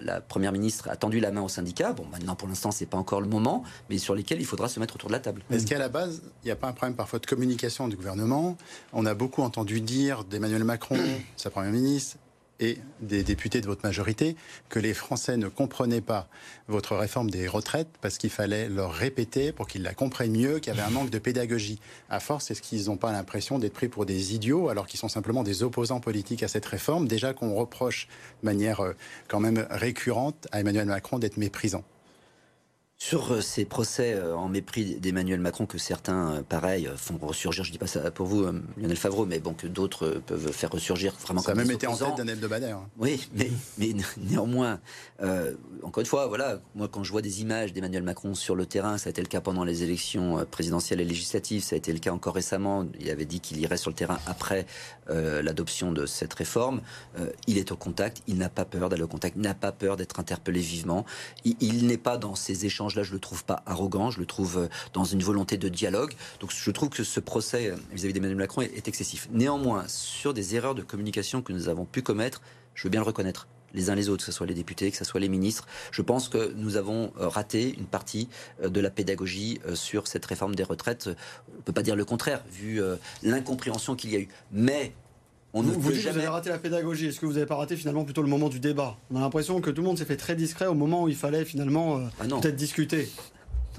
la, 0.00 0.20
Première 0.20 0.52
ministre 0.52 0.88
a 0.88 0.96
tendu 0.96 1.20
la 1.20 1.30
main 1.30 1.42
aux 1.42 1.48
syndicats. 1.48 1.92
Bon, 1.92 2.06
maintenant, 2.10 2.34
pour 2.34 2.48
l'instant, 2.48 2.70
c'est 2.70 2.86
pas 2.86 2.96
encore 2.96 3.20
le 3.20 3.28
moment, 3.28 3.62
mais 3.90 3.98
sur 3.98 4.14
lesquels 4.14 4.40
il 4.40 4.46
faudra 4.46 4.68
se 4.68 4.80
mettre 4.80 4.94
autour 4.94 5.08
de 5.08 5.12
la 5.12 5.20
table. 5.20 5.42
Est-ce 5.50 5.66
qu'à 5.66 5.78
la 5.78 5.88
base, 5.88 6.22
il 6.42 6.46
n'y 6.46 6.50
a 6.50 6.56
pas 6.56 6.68
un 6.68 6.72
problème 6.72 6.96
parfois 6.96 7.18
de 7.18 7.26
communication 7.26 7.88
du 7.88 7.96
gouvernement? 7.96 8.56
On 8.92 9.06
a 9.06 9.14
beaucoup 9.14 9.42
entendu 9.42 9.80
dire 9.80 10.24
d'Emmanuel 10.24 10.64
Macron, 10.64 10.98
sa 11.36 11.50
Première 11.50 11.72
ministre, 11.72 12.16
et 12.60 12.78
des 13.00 13.22
députés 13.22 13.60
de 13.60 13.66
votre 13.66 13.84
majorité 13.84 14.36
que 14.68 14.78
les 14.78 14.94
Français 14.94 15.36
ne 15.36 15.48
comprenaient 15.48 16.00
pas 16.00 16.28
votre 16.68 16.96
réforme 16.96 17.30
des 17.30 17.48
retraites 17.48 17.88
parce 18.00 18.18
qu'il 18.18 18.30
fallait 18.30 18.68
leur 18.68 18.92
répéter 18.92 19.52
pour 19.52 19.66
qu'ils 19.66 19.82
la 19.82 19.94
comprennent 19.94 20.36
mieux, 20.36 20.58
qu'il 20.58 20.72
y 20.72 20.78
avait 20.78 20.86
un 20.86 20.90
manque 20.90 21.10
de 21.10 21.18
pédagogie. 21.18 21.80
À 22.08 22.20
force, 22.20 22.50
est-ce 22.50 22.62
qu'ils 22.62 22.86
n'ont 22.86 22.96
pas 22.96 23.12
l'impression 23.12 23.58
d'être 23.58 23.74
pris 23.74 23.88
pour 23.88 24.06
des 24.06 24.34
idiots 24.34 24.68
alors 24.68 24.86
qu'ils 24.86 25.00
sont 25.00 25.08
simplement 25.08 25.42
des 25.42 25.62
opposants 25.62 26.00
politiques 26.00 26.42
à 26.42 26.48
cette 26.48 26.66
réforme? 26.66 27.08
Déjà 27.08 27.34
qu'on 27.34 27.54
reproche 27.54 28.08
de 28.42 28.46
manière 28.46 28.80
euh, 28.80 28.94
quand 29.28 29.40
même 29.40 29.66
récurrente 29.70 30.46
à 30.52 30.60
Emmanuel 30.60 30.86
Macron 30.86 31.18
d'être 31.18 31.36
méprisant. 31.36 31.84
Sur 33.06 33.32
euh, 33.32 33.42
ces 33.42 33.66
procès 33.66 34.14
euh, 34.14 34.34
en 34.34 34.48
mépris 34.48 34.94
d'Emmanuel 34.98 35.38
Macron 35.38 35.66
que 35.66 35.76
certains, 35.76 36.36
euh, 36.36 36.42
pareil, 36.42 36.88
font 36.96 37.18
ressurgir, 37.20 37.62
je 37.62 37.70
dis 37.70 37.76
pas 37.76 37.86
ça 37.86 38.10
pour 38.10 38.26
vous, 38.26 38.46
Lionel 38.78 38.96
Favreau, 38.96 39.26
mais 39.26 39.40
bon, 39.40 39.52
que 39.52 39.66
d'autres 39.66 40.22
peuvent 40.24 40.50
faire 40.52 40.70
ressurgir 40.70 41.12
vraiment 41.20 41.42
Ça 41.42 41.52
a 41.52 41.54
même 41.54 41.70
été 41.70 41.86
en 41.86 41.96
tête 41.96 42.40
Bader. 42.48 42.70
Hein. 42.70 42.88
Oui, 42.96 43.28
mais, 43.34 43.50
mais 43.78 43.94
néanmoins, 44.16 44.80
encore 45.82 46.00
une 46.00 46.06
fois, 46.06 46.28
voilà, 46.28 46.60
moi 46.74 46.88
quand 46.88 47.04
je 47.04 47.12
vois 47.12 47.20
des 47.20 47.42
images 47.42 47.74
d'Emmanuel 47.74 48.02
Macron 48.02 48.34
sur 48.34 48.54
le 48.54 48.64
terrain, 48.64 48.96
ça 48.96 49.08
a 49.08 49.10
été 49.10 49.20
le 49.20 49.28
cas 49.28 49.42
pendant 49.42 49.64
les 49.64 49.82
élections 49.82 50.42
présidentielles 50.50 51.02
et 51.02 51.04
législatives, 51.04 51.62
ça 51.62 51.74
a 51.74 51.76
été 51.76 51.92
le 51.92 51.98
cas 51.98 52.10
encore 52.10 52.34
récemment, 52.34 52.86
il 52.98 53.10
avait 53.10 53.26
dit 53.26 53.40
qu'il 53.40 53.60
irait 53.60 53.76
sur 53.76 53.90
le 53.90 53.96
terrain 53.96 54.18
après 54.26 54.64
l'adoption 55.08 55.92
de 55.92 56.06
cette 56.06 56.32
réforme. 56.32 56.80
il 57.46 57.58
est 57.58 57.70
au 57.70 57.76
contact, 57.76 58.22
il 58.26 58.38
n'a 58.38 58.48
pas 58.48 58.64
peur 58.64 58.88
d'aller 58.88 59.02
au 59.02 59.08
contact, 59.08 59.36
il 59.36 59.42
n'a 59.42 59.54
pas 59.54 59.72
peur 59.72 59.98
d'être 59.98 60.20
interpellé 60.20 60.60
vivement. 60.60 61.04
il 61.44 61.86
n'est 61.86 61.98
pas 61.98 62.16
dans 62.16 62.34
ces 62.34 62.64
échanges 62.64 62.93
là 62.94 63.02
je 63.02 63.12
le 63.12 63.18
trouve 63.18 63.44
pas 63.44 63.62
arrogant, 63.66 64.10
je 64.10 64.20
le 64.20 64.26
trouve 64.26 64.58
euh, 64.58 64.68
dans 64.92 65.04
une 65.04 65.22
volonté 65.22 65.56
de 65.56 65.68
dialogue. 65.68 66.14
Donc 66.40 66.52
je 66.52 66.70
trouve 66.70 66.88
que 66.88 67.04
ce 67.04 67.20
procès 67.20 67.70
euh, 67.70 67.76
vis-à-vis 67.92 68.12
d'Emmanuel 68.12 68.38
Macron 68.38 68.62
est, 68.62 68.88
excessif. 68.88 69.28
Néanmoins, 69.32 69.84
sur 69.88 70.34
des 70.34 70.54
erreurs 70.56 70.74
de 70.74 70.82
communication 70.82 71.42
que 71.42 71.52
nous 71.52 71.68
avons 71.68 71.84
pu 71.84 72.02
commettre, 72.02 72.42
je 72.74 72.84
veux 72.84 72.90
bien 72.90 73.00
le 73.00 73.06
reconnaître 73.06 73.48
les 73.72 73.90
uns 73.90 73.96
les 73.96 74.08
autres, 74.08 74.24
que 74.24 74.30
ce 74.30 74.36
soit 74.36 74.46
les 74.46 74.54
députés, 74.54 74.88
que 74.92 74.96
ce 74.96 75.04
soit 75.04 75.18
les 75.18 75.28
ministres. 75.28 75.66
Je 75.90 76.00
pense 76.00 76.28
que 76.28 76.52
nous 76.54 76.76
avons 76.76 77.12
euh, 77.18 77.28
raté 77.28 77.74
une 77.76 77.86
partie 77.86 78.28
de 78.62 78.80
la 78.80 78.88
pédagogie 78.88 79.58
sur 79.74 80.06
cette 80.06 80.24
réforme 80.26 80.54
des 80.54 80.62
retraites. 80.62 81.08
On 81.52 81.56
ne 81.56 81.62
peut 81.62 81.72
pas 81.72 81.82
dire 81.82 81.96
le 81.96 82.04
contraire, 82.04 82.44
vu 82.52 82.80
l'incompréhension 83.24 83.96
qu'il 83.96 84.12
y 84.12 84.16
a 84.16 84.20
eu. 84.20 84.28
Mais 84.52 84.92
on 85.54 85.62
vous, 85.62 85.80
vous 85.80 85.92
dites 85.92 86.04
que 86.04 86.10
vous 86.10 86.18
avez 86.18 86.28
raté 86.28 86.50
la 86.50 86.58
pédagogie. 86.58 87.06
Est-ce 87.06 87.20
que 87.20 87.26
vous 87.26 87.34
n'avez 87.34 87.46
pas 87.46 87.54
raté 87.54 87.76
finalement 87.76 88.04
plutôt 88.04 88.22
le 88.22 88.28
moment 88.28 88.48
du 88.48 88.58
débat? 88.58 88.96
On 89.10 89.16
a 89.16 89.20
l'impression 89.20 89.60
que 89.60 89.70
tout 89.70 89.82
le 89.82 89.86
monde 89.86 89.98
s'est 89.98 90.04
fait 90.04 90.16
très 90.16 90.34
discret 90.34 90.66
au 90.66 90.74
moment 90.74 91.04
où 91.04 91.08
il 91.08 91.14
fallait 91.14 91.44
finalement 91.44 91.98
euh, 91.98 92.00
ah 92.20 92.24
peut-être 92.24 92.56
discuter. 92.56 93.08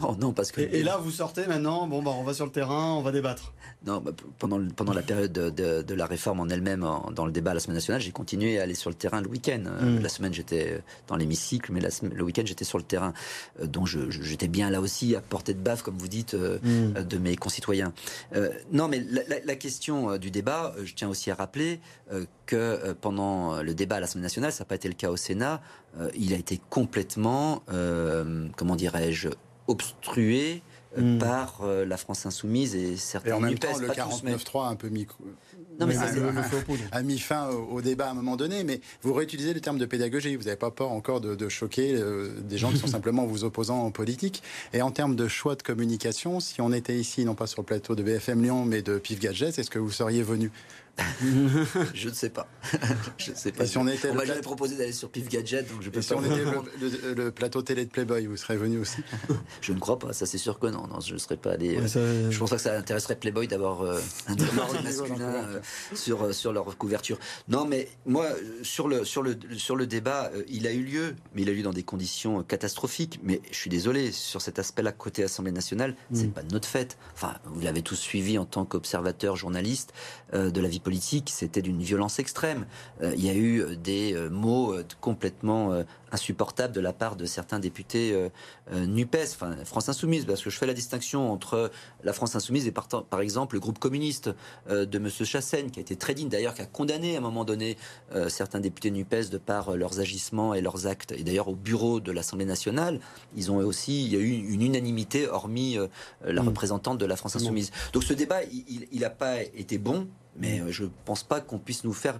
Non, 0.01 0.17
non, 0.19 0.33
parce 0.33 0.51
que. 0.51 0.61
Et, 0.61 0.83
là, 0.83 0.97
vous 0.97 1.11
sortez 1.11 1.47
maintenant, 1.47 1.87
bon, 1.87 2.01
bah, 2.01 2.11
on 2.13 2.23
va 2.23 2.33
sur 2.33 2.45
le 2.45 2.51
terrain, 2.51 2.93
on 2.93 3.01
va 3.01 3.11
débattre. 3.11 3.53
Non, 3.85 4.01
bah, 4.01 4.11
pendant, 4.39 4.59
pendant 4.75 4.93
la 4.93 5.01
période 5.01 5.31
de, 5.31 5.93
la 5.93 6.05
réforme 6.05 6.39
en 6.39 6.49
elle-même, 6.49 6.85
dans 7.13 7.25
le 7.25 7.31
débat 7.31 7.51
à 7.51 7.53
la 7.53 7.59
semaine 7.59 7.75
nationale, 7.75 8.01
j'ai 8.01 8.11
continué 8.11 8.59
à 8.59 8.63
aller 8.63 8.73
sur 8.73 8.89
le 8.89 8.95
terrain 8.95 9.21
le 9.21 9.29
week-end. 9.29 9.63
Euh, 9.67 9.99
mm. 9.99 10.01
La 10.01 10.09
semaine, 10.09 10.33
j'étais 10.33 10.81
dans 11.07 11.15
l'hémicycle, 11.15 11.71
mais 11.71 11.81
le 11.81 12.23
week-end, 12.23 12.43
j'étais 12.45 12.65
sur 12.65 12.77
le 12.77 12.83
terrain. 12.83 13.13
Euh, 13.61 13.67
donc, 13.67 13.87
j'étais 13.87 14.47
bien 14.47 14.69
là 14.69 14.81
aussi, 14.81 15.15
à 15.15 15.21
portée 15.21 15.53
de 15.53 15.59
baffe, 15.59 15.83
comme 15.83 15.97
vous 15.97 16.07
dites, 16.07 16.33
euh, 16.33 16.59
mm. 16.63 17.03
de 17.03 17.17
mes 17.17 17.35
concitoyens. 17.35 17.93
non, 18.71 18.87
mais 18.87 19.03
la, 19.45 19.55
question 19.55 20.17
du 20.17 20.31
débat, 20.31 20.75
je 20.83 20.93
tiens 20.93 21.07
aussi 21.07 21.31
à 21.31 21.35
rappeler 21.35 21.79
que 22.45 22.93
pendant 22.99 23.61
le 23.61 23.73
débat 23.73 23.95
à 23.95 23.99
la 24.01 24.07
semaine 24.07 24.23
nationale, 24.23 24.51
ça 24.51 24.63
n'a 24.63 24.67
pas 24.67 24.75
été 24.75 24.89
le 24.89 24.93
cas 24.93 25.09
au 25.09 25.15
Sénat, 25.15 25.61
il 26.15 26.33
a 26.33 26.37
été 26.37 26.59
complètement, 26.69 27.63
comment 28.57 28.75
dirais-je, 28.75 29.29
obstrué 29.67 30.61
euh, 30.97 31.01
hmm. 31.01 31.19
par 31.19 31.59
euh, 31.63 31.85
la 31.85 31.97
France 31.97 32.25
insoumise 32.25 32.75
et 32.75 32.95
certains. 32.95 33.29
Et 33.29 33.33
en 33.33 33.39
même 33.39 33.57
temps, 33.57 33.77
le 33.77 33.87
49-3 33.89 34.65
a 34.65 34.69
un 34.69 34.75
peu 34.75 34.87
mis. 34.87 35.07
Non, 35.79 35.87
mais 35.87 35.95
a, 36.91 37.03
mis 37.03 37.19
fin 37.19 37.49
au, 37.49 37.81
débat 37.81 38.07
à 38.07 38.11
un 38.11 38.13
moment 38.13 38.37
donné, 38.37 38.63
mais 38.63 38.79
vous 39.01 39.13
réutilisez 39.13 39.53
le 39.53 39.59
terme 39.59 39.77
de 39.77 39.85
pédagogie. 39.85 40.37
Vous 40.37 40.43
n'avez 40.43 40.55
pas 40.55 40.71
peur 40.71 40.91
encore 40.91 41.19
de, 41.19 41.49
choquer 41.49 41.95
euh, 41.95 42.29
des 42.41 42.57
gens 42.57 42.71
qui 42.71 42.77
sont 42.77 42.87
simplement 42.95 43.25
vos 43.25 43.43
opposants 43.43 43.83
en 43.83 43.91
politique. 43.91 44.41
Et 44.71 44.81
en 44.81 44.91
termes 44.91 45.17
de 45.17 45.27
choix 45.27 45.55
de 45.55 45.63
communication, 45.63 46.39
si 46.39 46.61
on 46.61 46.71
était 46.71 46.95
ici, 46.95 47.25
non 47.25 47.35
pas 47.35 47.47
sur 47.47 47.61
le 47.61 47.65
plateau 47.65 47.95
de 47.95 48.03
BFM 48.03 48.41
Lyon, 48.41 48.63
mais 48.63 48.81
de 48.81 48.97
Pif 48.97 49.19
Gadget, 49.19 49.59
est-ce 49.59 49.69
que 49.69 49.79
vous 49.79 49.91
seriez 49.91 50.23
venu? 50.23 50.49
Je 51.93 52.09
ne 52.09 52.13
sais 52.13 52.29
pas. 52.29 52.47
je 53.17 53.31
ne 53.31 53.35
sais 53.35 53.51
pas. 53.51 53.65
Si 53.65 53.77
on 53.77 53.87
était 53.87 54.13
m'a 54.13 54.25
jamais 54.25 54.41
proposé 54.41 54.77
d'aller 54.77 54.93
sur 54.93 55.09
Pif 55.09 55.27
Gadget, 55.29 55.69
donc 55.69 55.81
je 55.81 55.89
peux 55.89 56.01
si 56.01 56.13
on 56.13 56.23
était 56.23 56.43
le, 57.15 57.31
plateau 57.31 57.61
télé 57.61 57.85
de 57.85 57.89
Playboy, 57.89 58.27
vous 58.27 58.37
serez 58.37 58.55
venu 58.55 58.79
aussi 58.79 59.01
Je 59.61 59.73
ne 59.73 59.79
crois 59.79 59.99
pas. 59.99 60.13
Ça, 60.13 60.25
c'est 60.25 60.37
sûr 60.37 60.57
que 60.59 60.67
non. 60.67 60.87
Non, 60.87 60.99
je 61.01 61.13
ne 61.13 61.17
serais 61.17 61.37
pas 61.37 61.51
allé. 61.53 61.77
Euh, 61.77 62.31
je 62.31 62.39
pense 62.39 62.49
pas 62.49 62.55
que 62.55 62.61
ça 62.61 62.77
intéresserait 62.77 63.17
Playboy 63.17 63.47
d'avoir 63.47 63.81
euh, 63.81 63.99
un 64.27 64.35
débat 64.35 64.67
masculin 64.83 65.19
euh, 65.21 65.59
sur 65.93 66.33
sur 66.33 66.53
leur 66.53 66.77
couverture. 66.77 67.19
Non, 67.49 67.65
mais 67.65 67.89
moi, 68.05 68.27
sur 68.63 68.87
le 68.87 69.03
sur 69.03 69.21
le 69.21 69.37
sur 69.57 69.75
le 69.75 69.87
débat, 69.87 70.31
il 70.47 70.67
a 70.67 70.71
eu 70.71 70.83
lieu, 70.83 71.15
mais 71.33 71.41
il 71.41 71.49
a 71.49 71.51
eu 71.51 71.57
lieu 71.57 71.63
dans 71.63 71.73
des 71.73 71.83
conditions 71.83 72.43
catastrophiques. 72.43 73.19
Mais 73.23 73.41
je 73.51 73.57
suis 73.57 73.69
désolé 73.69 74.11
sur 74.11 74.41
cet 74.41 74.59
aspect-là 74.59 74.91
côté 74.91 75.23
Assemblée 75.23 75.51
nationale, 75.51 75.95
c'est 76.13 76.27
mm. 76.27 76.31
pas 76.31 76.43
notre 76.43 76.67
fête. 76.67 76.97
Enfin, 77.13 77.35
vous 77.45 77.61
l'avez 77.61 77.81
tous 77.81 77.95
suivi 77.95 78.37
en 78.37 78.45
tant 78.45 78.65
qu'observateur, 78.65 79.35
journaliste 79.35 79.93
de 80.33 80.61
la 80.61 80.67
vie 80.67 80.79
politique, 80.85 81.31
c'était 81.33 81.63
d'une 81.63 81.81
violence 81.81 82.19
extrême. 82.19 82.67
Euh, 83.01 83.11
il 83.17 83.25
y 83.25 83.29
a 83.29 83.33
eu 83.33 83.59
euh, 83.61 83.75
des 83.75 84.13
euh, 84.13 84.29
mots 84.29 84.75
complètement 85.01 85.83
insupportables 86.15 86.73
de 86.73 86.81
la 86.81 86.93
part 86.93 87.15
de 87.15 87.25
certains 87.25 87.59
députés 87.59 88.17
NUPES, 88.71 89.33
enfin 89.33 89.55
France 89.65 89.89
Insoumise, 89.89 90.25
parce 90.25 90.41
que 90.41 90.49
je 90.49 90.57
fais 90.57 90.65
la 90.65 90.73
distinction 90.73 91.31
entre 91.31 91.71
la 92.03 92.13
France 92.13 92.35
Insoumise 92.35 92.67
et 92.67 92.71
par, 92.71 92.87
par 92.87 93.21
exemple 93.21 93.55
le 93.55 93.59
groupe 93.59 93.79
communiste 93.79 94.29
de 94.69 94.97
M. 94.97 95.09
Chassaigne, 95.09 95.69
qui 95.69 95.79
a 95.79 95.81
été 95.81 95.95
très 95.95 96.13
digne 96.13 96.29
d'ailleurs, 96.29 96.53
qui 96.53 96.61
a 96.61 96.65
condamné 96.65 97.15
à 97.15 97.19
un 97.19 97.21
moment 97.21 97.45
donné 97.45 97.77
certains 98.27 98.59
députés 98.59 98.91
NUPES 98.91 99.29
de 99.31 99.37
par 99.37 99.75
leurs 99.75 99.99
agissements 99.99 100.53
et 100.53 100.61
leurs 100.61 100.87
actes. 100.87 101.11
Et 101.11 101.23
d'ailleurs 101.23 101.49
au 101.49 101.55
bureau 101.55 101.99
de 101.99 102.11
l'Assemblée 102.11 102.45
nationale, 102.45 102.99
ils 103.35 103.51
ont 103.51 103.57
aussi, 103.57 104.05
il 104.05 104.13
y 104.13 104.15
a 104.15 104.19
eu 104.19 104.31
une 104.31 104.61
unanimité, 104.61 105.27
hormis 105.27 105.77
la 106.23 106.41
mmh. 106.41 106.47
représentante 106.47 106.97
de 106.97 107.05
la 107.05 107.15
France 107.15 107.35
Insoumise. 107.35 107.71
Donc 107.93 108.03
ce 108.03 108.13
débat, 108.13 108.39
il 108.43 108.99
n'a 108.99 109.09
pas 109.09 109.41
été 109.41 109.77
bon, 109.77 110.07
mais 110.37 110.59
euh, 110.59 110.71
je 110.71 110.83
ne 110.83 110.89
pense 111.05 111.23
pas 111.23 111.41
qu'on 111.41 111.59
puisse 111.59 111.83
nous 111.83 111.93
faire 111.93 112.19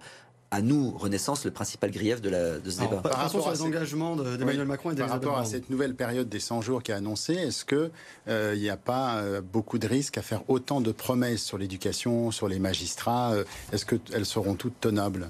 à 0.55 0.61
nous, 0.61 0.91
Renaissance, 0.97 1.43
le 1.43 1.51
principal 1.51 1.91
grief 1.91 2.21
de, 2.21 2.29
la, 2.29 2.59
de 2.59 2.69
ce 2.69 2.79
débat. 2.79 2.97
Par 2.97 3.17
rapport 3.17 3.45
aux 3.45 3.61
engagements 3.61 4.15
d'Emmanuel 4.15 4.65
Macron 4.65 4.91
et 4.91 4.95
Par 4.95 5.09
rapport 5.09 5.37
à 5.37 5.43
cette 5.43 5.69
nouvelle 5.69 5.95
période 5.95 6.29
des 6.29 6.39
100 6.39 6.61
jours 6.61 6.81
qui 6.81 6.91
est 6.91 6.95
annoncée, 6.95 7.33
est-ce 7.33 7.65
qu'il 7.65 7.91
euh, 8.29 8.55
n'y 8.55 8.69
a 8.69 8.77
pas 8.77 9.17
euh, 9.17 9.41
beaucoup 9.41 9.77
de 9.79 9.87
risques 9.87 10.17
à 10.17 10.21
faire 10.21 10.49
autant 10.49 10.79
de 10.79 10.93
promesses 10.93 11.43
sur 11.43 11.57
l'éducation, 11.57 12.31
sur 12.31 12.47
les 12.47 12.59
magistrats 12.59 13.33
Est-ce 13.73 13.85
qu'elles 13.85 14.25
seront 14.25 14.55
toutes 14.55 14.79
tenables? 14.79 15.29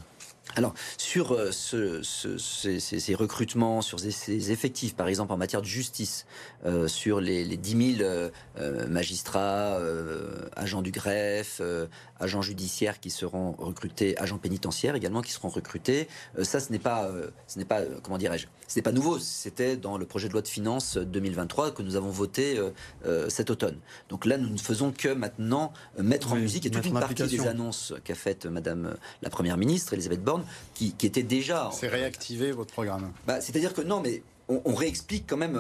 Alors, 0.55 0.73
sur 0.97 1.34
euh, 1.34 1.51
ce, 1.51 2.01
ces, 2.03 3.15
recrutements, 3.15 3.81
sur 3.81 3.99
ces, 3.99 4.51
effectifs, 4.51 4.95
par 4.95 5.08
exemple 5.08 5.34
en 5.34 5.38
matière 5.38 5.62
de 5.62 5.67
justice, 5.67 6.25
euh, 6.65 6.88
sur 6.88 7.19
les, 7.19 7.43
les 7.43 7.58
10 7.58 7.97
000 7.97 8.10
euh, 8.10 8.88
magistrats, 8.88 9.79
agents 10.55 10.81
du 10.81 10.91
greffe, 10.91 11.62
agents 12.19 12.41
judiciaires 12.41 12.99
qui 12.99 13.10
seront 13.10 13.53
recrutés, 13.58 14.17
agents 14.17 14.38
pénitentiaires 14.38 14.95
également 14.95 15.21
qui 15.21 15.31
seront 15.31 15.49
recrutés, 15.49 16.08
ça, 16.43 16.60
ce 16.60 16.71
n'est 16.71 16.79
pas, 16.79 17.12
ce 17.47 17.60
n'est 17.60 17.65
pas, 17.65 17.81
comment 18.03 18.17
dirais-je, 18.17 18.47
ce 18.67 18.78
n'est 18.80 18.84
pas 18.84 18.91
nouveau. 18.91 19.19
C'était 19.19 19.78
dans 19.78 19.97
le 19.97 20.06
projet 20.06 20.28
de 20.28 20.34
loi 20.34 20.41
de 20.41 20.47
finances 20.47 20.97
2023 20.97 21.71
que 21.71 21.82
nous 21.82 21.95
avons 21.95 22.10
voté 22.10 22.60
cet 23.30 23.49
automne. 23.49 23.78
Donc 24.10 24.25
là, 24.25 24.38
nous 24.38 24.49
ne 24.49 24.58
faisons 24.58 24.91
que 24.91 25.10
maintenant 25.10 25.71
mettre 25.97 26.34
en 26.34 26.36
musique 26.36 26.65
et 26.65 26.71
toute 26.71 26.86
une 26.86 26.93
partie 26.93 27.23
des 27.23 27.47
annonces 27.47 27.93
qu'a 28.04 28.15
faites 28.15 28.45
Madame 28.45 28.95
la 29.21 29.30
Première 29.30 29.58
ministre, 29.58 29.93
Elisabeth 29.93 30.23
Borne, 30.23 30.43
qui, 30.73 30.95
était 31.04 31.23
déjà. 31.23 31.69
C'est 31.73 31.88
réactiver 31.88 32.51
votre 32.51 32.73
programme. 32.73 33.12
Bah, 33.28 33.41
c'est-à-dire 33.41 33.73
que 33.73 33.82
non, 33.82 34.01
mais 34.01 34.23
on, 34.47 34.73
réexplique 34.73 35.25
quand 35.28 35.38
même. 35.38 35.60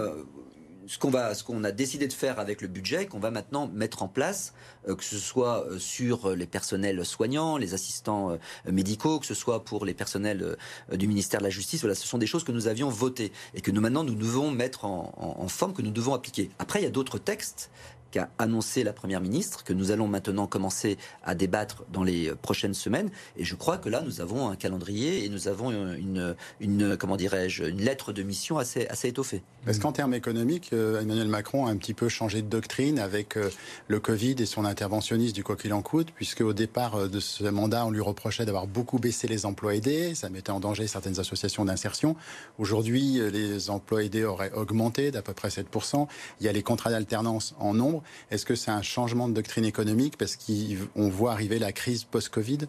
Euh, 0.85 0.87
ce 0.87 0.97
qu'on 0.97 1.09
va, 1.09 1.33
ce 1.33 1.43
qu'on 1.43 1.63
a 1.63 1.71
décidé 1.71 2.07
de 2.07 2.13
faire 2.13 2.39
avec 2.39 2.61
le 2.61 2.67
budget, 2.67 3.05
qu'on 3.07 3.19
va 3.19 3.31
maintenant 3.31 3.69
mettre 3.73 4.03
en 4.03 4.07
place, 4.07 4.53
euh, 4.87 4.95
que 4.95 5.03
ce 5.03 5.17
soit 5.17 5.65
euh, 5.65 5.79
sur 5.79 6.35
les 6.35 6.45
personnels 6.45 7.03
soignants, 7.05 7.57
les 7.57 7.73
assistants 7.73 8.31
euh, 8.31 8.71
médicaux, 8.71 9.19
que 9.19 9.25
ce 9.25 9.33
soit 9.33 9.63
pour 9.63 9.85
les 9.85 9.93
personnels 9.93 10.57
du 10.91 11.07
ministère 11.07 11.39
de 11.39 11.45
la 11.45 11.49
Justice. 11.49 11.81
Voilà, 11.81 11.95
ce 11.95 12.07
sont 12.07 12.17
des 12.17 12.27
choses 12.27 12.43
que 12.43 12.51
nous 12.51 12.67
avions 12.67 12.89
votées 12.89 13.31
et 13.53 13.61
que 13.61 13.71
nous 13.71 13.81
maintenant 13.81 14.03
nous 14.03 14.15
devons 14.15 14.51
mettre 14.51 14.85
en, 14.85 15.13
en 15.17 15.47
forme, 15.47 15.73
que 15.73 15.81
nous 15.81 15.91
devons 15.91 16.13
appliquer. 16.13 16.49
Après, 16.59 16.79
il 16.79 16.83
y 16.83 16.87
a 16.87 16.91
d'autres 16.91 17.17
textes 17.17 17.69
qu'a 18.15 18.29
annoncé 18.37 18.85
la 18.85 18.93
Première 18.93 19.19
ministre, 19.19 19.65
que 19.65 19.73
nous 19.73 19.91
allons 19.91 20.07
maintenant 20.07 20.47
commencer 20.47 20.97
à 21.25 21.35
débattre 21.35 21.83
dans 21.91 22.03
les 22.03 22.31
prochaines 22.41 22.73
semaines. 22.73 23.09
Et 23.35 23.43
je 23.43 23.55
crois 23.55 23.77
que 23.77 23.89
là, 23.89 24.01
nous 24.05 24.21
avons 24.21 24.47
un 24.47 24.55
calendrier 24.55 25.25
et 25.25 25.29
nous 25.29 25.49
avons 25.49 25.71
une, 25.71 26.33
une 26.61 26.95
comment 26.95 27.17
dirais-je, 27.17 27.65
une 27.65 27.81
lettre 27.81 28.13
de 28.13 28.23
mission 28.23 28.57
assez, 28.57 28.87
assez 28.87 29.09
étoffée. 29.09 29.43
Est-ce 29.67 29.81
qu'en 29.81 29.91
termes 29.91 30.13
économiques, 30.13 30.69
euh, 30.73 31.01
Emmanuel 31.01 31.27
Macron 31.27 31.65
a 31.65 31.71
un 31.71 31.75
petit 31.75 31.95
peu 31.95 32.07
changé 32.07 32.41
de 32.41 32.47
doctrine 32.47 32.99
avec 32.99 33.35
euh, 33.35 33.49
le 33.87 33.99
Covid 33.99 34.35
et 34.39 34.45
son 34.45 34.63
interventionnisme 34.63 35.33
du 35.33 35.43
quoi 35.43 35.57
qu'il 35.57 35.73
en 35.73 35.81
coûte, 35.81 36.09
puisque 36.15 36.41
au 36.41 36.53
départ 36.53 36.95
euh, 36.95 37.07
de 37.09 37.19
ce 37.19 37.43
mandat, 37.45 37.85
on 37.85 37.89
lui 37.89 37.99
reprochait 37.99 38.45
d'avoir 38.45 38.67
beaucoup 38.67 38.99
baissé 38.99 39.27
les 39.27 39.45
emplois 39.45 39.75
aidés, 39.75 40.13
ça 40.13 40.29
mettait 40.29 40.51
en 40.51 40.59
danger 40.59 40.87
certaines 40.87 41.19
associations 41.19 41.65
d'insertion. 41.65 42.15
Aujourd'hui, 42.59 43.19
les 43.31 43.69
emplois 43.71 44.03
aidés 44.03 44.23
auraient 44.23 44.53
augmenté 44.53 45.11
d'à 45.11 45.21
peu 45.23 45.33
près 45.33 45.49
7%. 45.49 46.07
Il 46.39 46.45
y 46.45 46.49
a 46.49 46.51
les 46.51 46.63
contrats 46.63 46.91
d'alternance 46.91 47.55
en 47.59 47.73
nombre. 47.73 48.03
Est-ce 48.31 48.45
que 48.45 48.55
c'est 48.55 48.71
un 48.71 48.81
changement 48.81 49.27
de 49.27 49.33
doctrine 49.33 49.65
économique 49.65 50.17
parce 50.17 50.37
qu'on 50.37 51.09
voit 51.09 51.31
arriver 51.31 51.59
la 51.59 51.71
crise 51.71 52.03
post-Covid? 52.03 52.59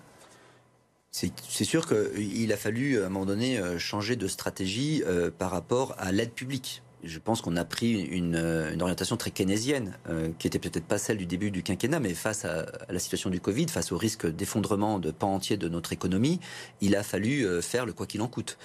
C'est 1.11 1.65
sûr 1.65 1.87
qu'il 1.89 2.53
a 2.53 2.57
fallu 2.59 3.01
à 3.03 3.07
un 3.07 3.09
moment 3.09 3.25
donné 3.25 3.59
euh, 3.59 3.79
changer 3.79 4.17
de 4.17 4.29
stratégie 4.29 5.03
euh, 5.07 5.31
par 5.31 5.51
rapport 5.51 5.95
à 5.97 6.13
l'aide 6.13 6.33
publique 6.33 6.83
je 7.05 7.19
pense 7.19 7.41
qu'on 7.41 7.57
a 7.57 7.65
pris 7.65 8.03
une, 8.03 8.37
euh, 8.37 8.79
orientation 8.81 9.17
très 9.17 9.31
keynésienne, 9.31 9.97
euh, 10.09 10.31
qui 10.39 10.47
était 10.47 10.59
peut-être 10.59 10.85
pas 10.85 10.99
celle 10.99 11.19
du 11.19 11.27
début 11.27 11.51
du 11.51 11.63
quinquennat, 11.63 12.01
mais 12.01 12.15
face 12.15 12.45
à, 12.45 12.67
la 12.89 12.99
situation 12.99 13.31
du 13.31 13.41
Covid, 13.41 13.69
face 13.69 13.93
au 13.93 13.99
risque 13.99 14.27
d'effondrement 14.27 14.99
de 14.99 15.11
pans 15.11 15.35
entiers 15.35 15.57
de 15.57 15.69
notre 15.69 15.93
économie, 15.93 16.41
il 16.81 16.97
a 16.97 17.03
fallu 17.03 17.47
euh, 17.47 17.61
faire 17.61 17.87
le 17.87 17.93
quoi 17.93 18.07
qu'il 18.07 18.23
en 18.23 18.29
coûte. 18.29 18.59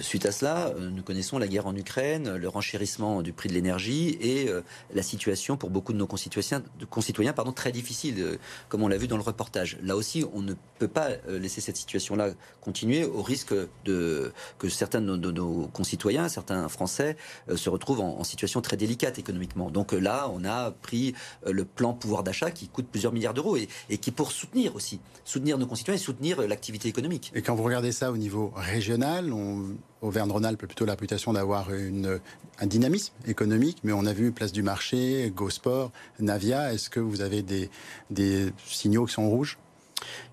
suite 0.00 0.26
à 0.26 0.32
cela, 0.32 0.72
nous 0.78 1.02
connaissons 1.02 1.38
la 1.38 1.46
guerre 1.46 1.66
en 1.66 1.74
Ukraine, 1.74 2.36
le 2.36 2.48
renchérissement 2.48 3.22
du 3.22 3.32
prix 3.32 3.48
de 3.48 3.54
l'énergie 3.54 4.16
et 4.20 4.48
la 4.94 5.02
situation 5.02 5.56
pour 5.56 5.70
beaucoup 5.70 5.92
de 5.92 5.98
nos 5.98 6.06
concitoyens, 6.06 7.32
pardon, 7.34 7.52
très 7.52 7.72
difficile, 7.72 8.38
comme 8.68 8.82
on 8.82 8.88
l'a 8.88 8.96
vu 8.96 9.06
dans 9.06 9.16
le 9.16 9.22
reportage. 9.22 9.78
Là 9.82 9.96
aussi, 9.96 10.24
on 10.32 10.42
ne 10.42 10.54
peut 10.78 10.88
pas 10.88 11.10
laisser 11.28 11.60
cette 11.60 11.76
situation-là 11.76 12.30
continuer 12.60 13.04
au 13.04 13.22
risque 13.22 13.54
de 13.84 14.32
que 14.58 14.68
certains 14.68 15.00
de 15.00 15.30
nos 15.30 15.68
concitoyens, 15.68 16.28
certains 16.28 16.68
Français, 16.68 17.16
se 17.56 17.70
retrouvent 17.70 18.00
en, 18.00 18.24
situation 18.24 18.60
très 18.60 18.76
délicate 18.76 19.18
économiquement. 19.18 19.70
Donc 19.70 19.92
euh, 19.92 19.98
là, 19.98 20.30
on 20.32 20.44
a 20.44 20.70
pris 20.70 21.14
euh, 21.46 21.52
le 21.52 21.64
plan 21.64 21.92
pouvoir 21.92 22.22
d'achat 22.22 22.50
qui 22.50 22.68
coûte 22.68 22.86
plusieurs 22.90 23.12
milliards 23.12 23.34
d'euros 23.34 23.56
et, 23.56 23.68
et, 23.90 23.98
qui 23.98 24.10
pour 24.10 24.32
soutenir 24.32 24.74
aussi, 24.74 25.00
soutenir 25.24 25.58
nos 25.58 25.66
concitoyens 25.66 26.00
et 26.00 26.02
soutenir 26.02 26.40
euh, 26.40 26.46
l'activité 26.46 26.88
économique. 26.88 27.32
Et 27.34 27.42
quand 27.42 27.54
vous 27.54 27.62
regardez 27.62 27.92
ça 27.92 28.10
au 28.10 28.16
niveau 28.16 28.52
régional, 28.56 29.32
on, 29.32 29.76
Auvergne-Rhône-Alpes 30.02 30.62
a 30.62 30.66
plutôt 30.66 30.84
la 30.84 30.92
réputation 30.92 31.32
d'avoir 31.32 31.68
un 31.70 32.66
dynamisme 32.66 33.14
économique, 33.26 33.78
mais 33.84 33.92
on 33.92 34.04
a 34.04 34.12
vu 34.12 34.32
Place 34.32 34.52
du 34.52 34.62
Marché, 34.62 35.32
GoSport, 35.34 35.92
Navia. 36.20 36.74
Est-ce 36.74 36.90
que 36.90 37.00
vous 37.00 37.22
avez 37.22 37.40
des, 37.40 37.70
des 38.10 38.52
signaux 38.66 39.06
qui 39.06 39.14
sont 39.14 39.30
rouges? 39.30 39.58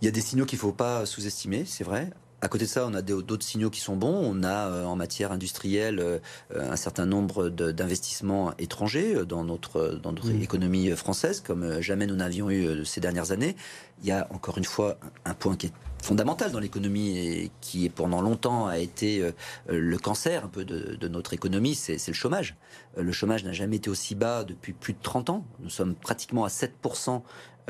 Il 0.01 0.05
y 0.05 0.07
a 0.09 0.11
des 0.11 0.19
signaux 0.21 0.45
qu'il 0.45 0.57
ne 0.57 0.61
faut 0.61 0.73
pas 0.73 1.05
sous-estimer, 1.05 1.63
c'est 1.65 1.85
vrai. 1.85 2.09
À 2.43 2.47
côté 2.47 2.65
de 2.65 2.69
ça, 2.69 2.87
on 2.87 2.93
a 2.95 3.03
d'autres 3.03 3.45
signaux 3.45 3.69
qui 3.69 3.79
sont 3.79 3.95
bons. 3.95 4.19
On 4.23 4.43
a 4.43 4.67
euh, 4.67 4.85
en 4.85 4.95
matière 4.95 5.31
industrielle 5.31 5.99
euh, 5.99 6.19
un 6.55 6.75
certain 6.75 7.05
nombre 7.05 7.49
d'investissements 7.49 8.53
étrangers 8.57 9.15
euh, 9.15 9.25
dans 9.25 9.43
notre, 9.43 9.99
dans 10.01 10.11
notre 10.11 10.31
mmh. 10.31 10.41
économie 10.41 10.89
française, 10.91 11.41
comme 11.45 11.79
jamais 11.81 12.07
nous 12.07 12.15
n'avions 12.15 12.49
eu 12.49 12.83
ces 12.83 12.99
dernières 12.99 13.31
années. 13.31 13.55
Il 14.01 14.07
y 14.07 14.11
a 14.11 14.27
encore 14.31 14.57
une 14.57 14.63
fois 14.63 14.97
un 15.23 15.35
point 15.35 15.55
qui 15.55 15.67
est 15.67 15.73
fondamental 16.01 16.51
dans 16.51 16.59
l'économie 16.59 17.15
et 17.19 17.51
qui 17.61 17.87
pendant 17.89 18.21
longtemps 18.21 18.65
a 18.65 18.79
été 18.79 19.23
le 19.67 19.97
cancer 19.99 20.43
un 20.43 20.47
peu 20.47 20.65
de, 20.65 20.95
de 20.95 21.07
notre 21.07 21.33
économie, 21.33 21.75
c'est 21.75 22.07
le 22.07 22.13
chômage. 22.13 22.55
Le 22.97 23.11
chômage 23.11 23.43
n'a 23.43 23.53
jamais 23.53 23.75
été 23.75 23.91
aussi 23.91 24.15
bas 24.15 24.43
depuis 24.43 24.73
plus 24.73 24.93
de 24.93 24.99
30 25.03 25.29
ans. 25.29 25.45
Nous 25.59 25.69
sommes 25.69 25.93
pratiquement 25.93 26.43
à 26.43 26.47
7% 26.47 27.21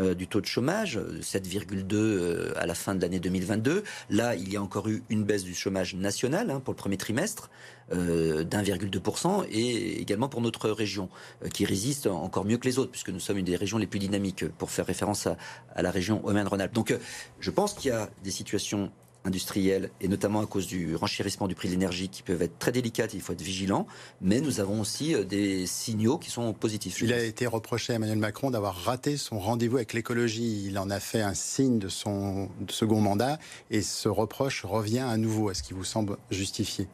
euh, 0.02 0.16
du 0.16 0.28
taux 0.28 0.42
de 0.42 0.46
chômage, 0.46 0.98
7,2 0.98 1.94
euh, 1.94 2.54
à 2.56 2.66
la 2.66 2.74
fin 2.76 2.96
de 2.96 3.02
l'année 3.02 3.20
2022. 3.20 3.84
Là, 4.10 4.36
il 4.36 4.52
y 4.52 4.58
a 4.58 4.62
encore 4.62 4.88
eu 4.88 5.04
une 5.10 5.24
baisse 5.24 5.44
du 5.44 5.54
chômage 5.54 5.96
national 5.96 6.50
hein, 6.50 6.60
pour 6.60 6.74
le 6.74 6.78
premier 6.78 6.98
trimestre 6.98 7.50
euh, 7.94 8.44
d'1,2% 8.44 9.46
et 9.52 10.02
également 10.02 10.30
pour 10.30 10.42
notre 10.42 10.70
région 10.70 11.10
qui 11.54 11.66
résiste 11.66 12.08
encore 12.08 12.46
mieux 12.46 12.58
que 12.58 12.68
les 12.68 12.80
autres 12.80 12.92
puisque 12.92 13.10
nous 13.10 13.20
sommes 13.20 13.38
une 13.38 13.46
des 13.46 13.56
régions 13.56 13.78
les 13.78 13.88
plus 13.88 14.00
dynamiques 14.00 14.48
pour 14.58 14.72
faire 14.72 14.86
référence 14.86 15.28
à, 15.28 15.82
la 15.82 15.92
région 15.92 16.26
Auvergne-Rhône-Alpes. 16.26 16.74
Donc 16.74 16.96
je 17.40 17.52
pense 17.52 17.74
qu'il 17.74 17.90
y 17.90 17.94
a 17.94 18.10
des 18.24 18.32
situations 18.32 18.92
industrielles, 19.26 19.92
et 20.02 20.08
notamment 20.08 20.42
à 20.42 20.46
cause 20.46 20.68
du 20.68 20.96
renchérissement 20.96 21.48
du 21.48 21.56
prix 21.56 21.68
de 21.68 21.74
l'énergie, 21.74 22.10
qui 22.10 22.24
peuvent 22.24 22.42
être 22.42 22.58
très 22.60 22.72
délicates, 22.72 23.14
il 23.14 23.22
faut 23.22 23.34
être 23.34 23.42
vigilant, 23.42 23.88
mais 24.22 24.42
nous 24.42 24.60
avons 24.60 24.82
aussi 24.82 25.14
euh, 25.14 25.24
des 25.24 25.68
signaux 25.68 26.18
qui 26.18 26.32
sont 26.32 26.54
positifs. 26.54 27.02
Il 27.02 27.14
a 27.14 27.24
été 27.24 27.46
reproché 27.46 27.94
à 27.94 27.98
Emmanuel 27.98 28.18
Macron 28.18 28.52
d'avoir 28.52 28.76
raté 28.76 29.18
son 29.18 29.40
rendez-vous 29.40 29.78
avec 29.78 29.94
l'écologie. 29.94 30.66
Il 30.66 30.80
en 30.80 30.90
a 30.90 31.00
fait 31.00 31.22
un 31.22 31.34
signe 31.34 31.80
de 31.80 31.90
son 31.90 32.50
second 32.70 33.02
mandat, 33.02 33.40
et 33.70 33.82
ce 33.82 34.10
reproche 34.10 34.66
revient 34.66 35.00
à 35.00 35.18
nouveau. 35.18 35.52
Est-ce 35.52 35.64
qu'il 35.64 35.76
vous 35.76 35.84
semble 35.84 36.18
justifié? 36.30 36.88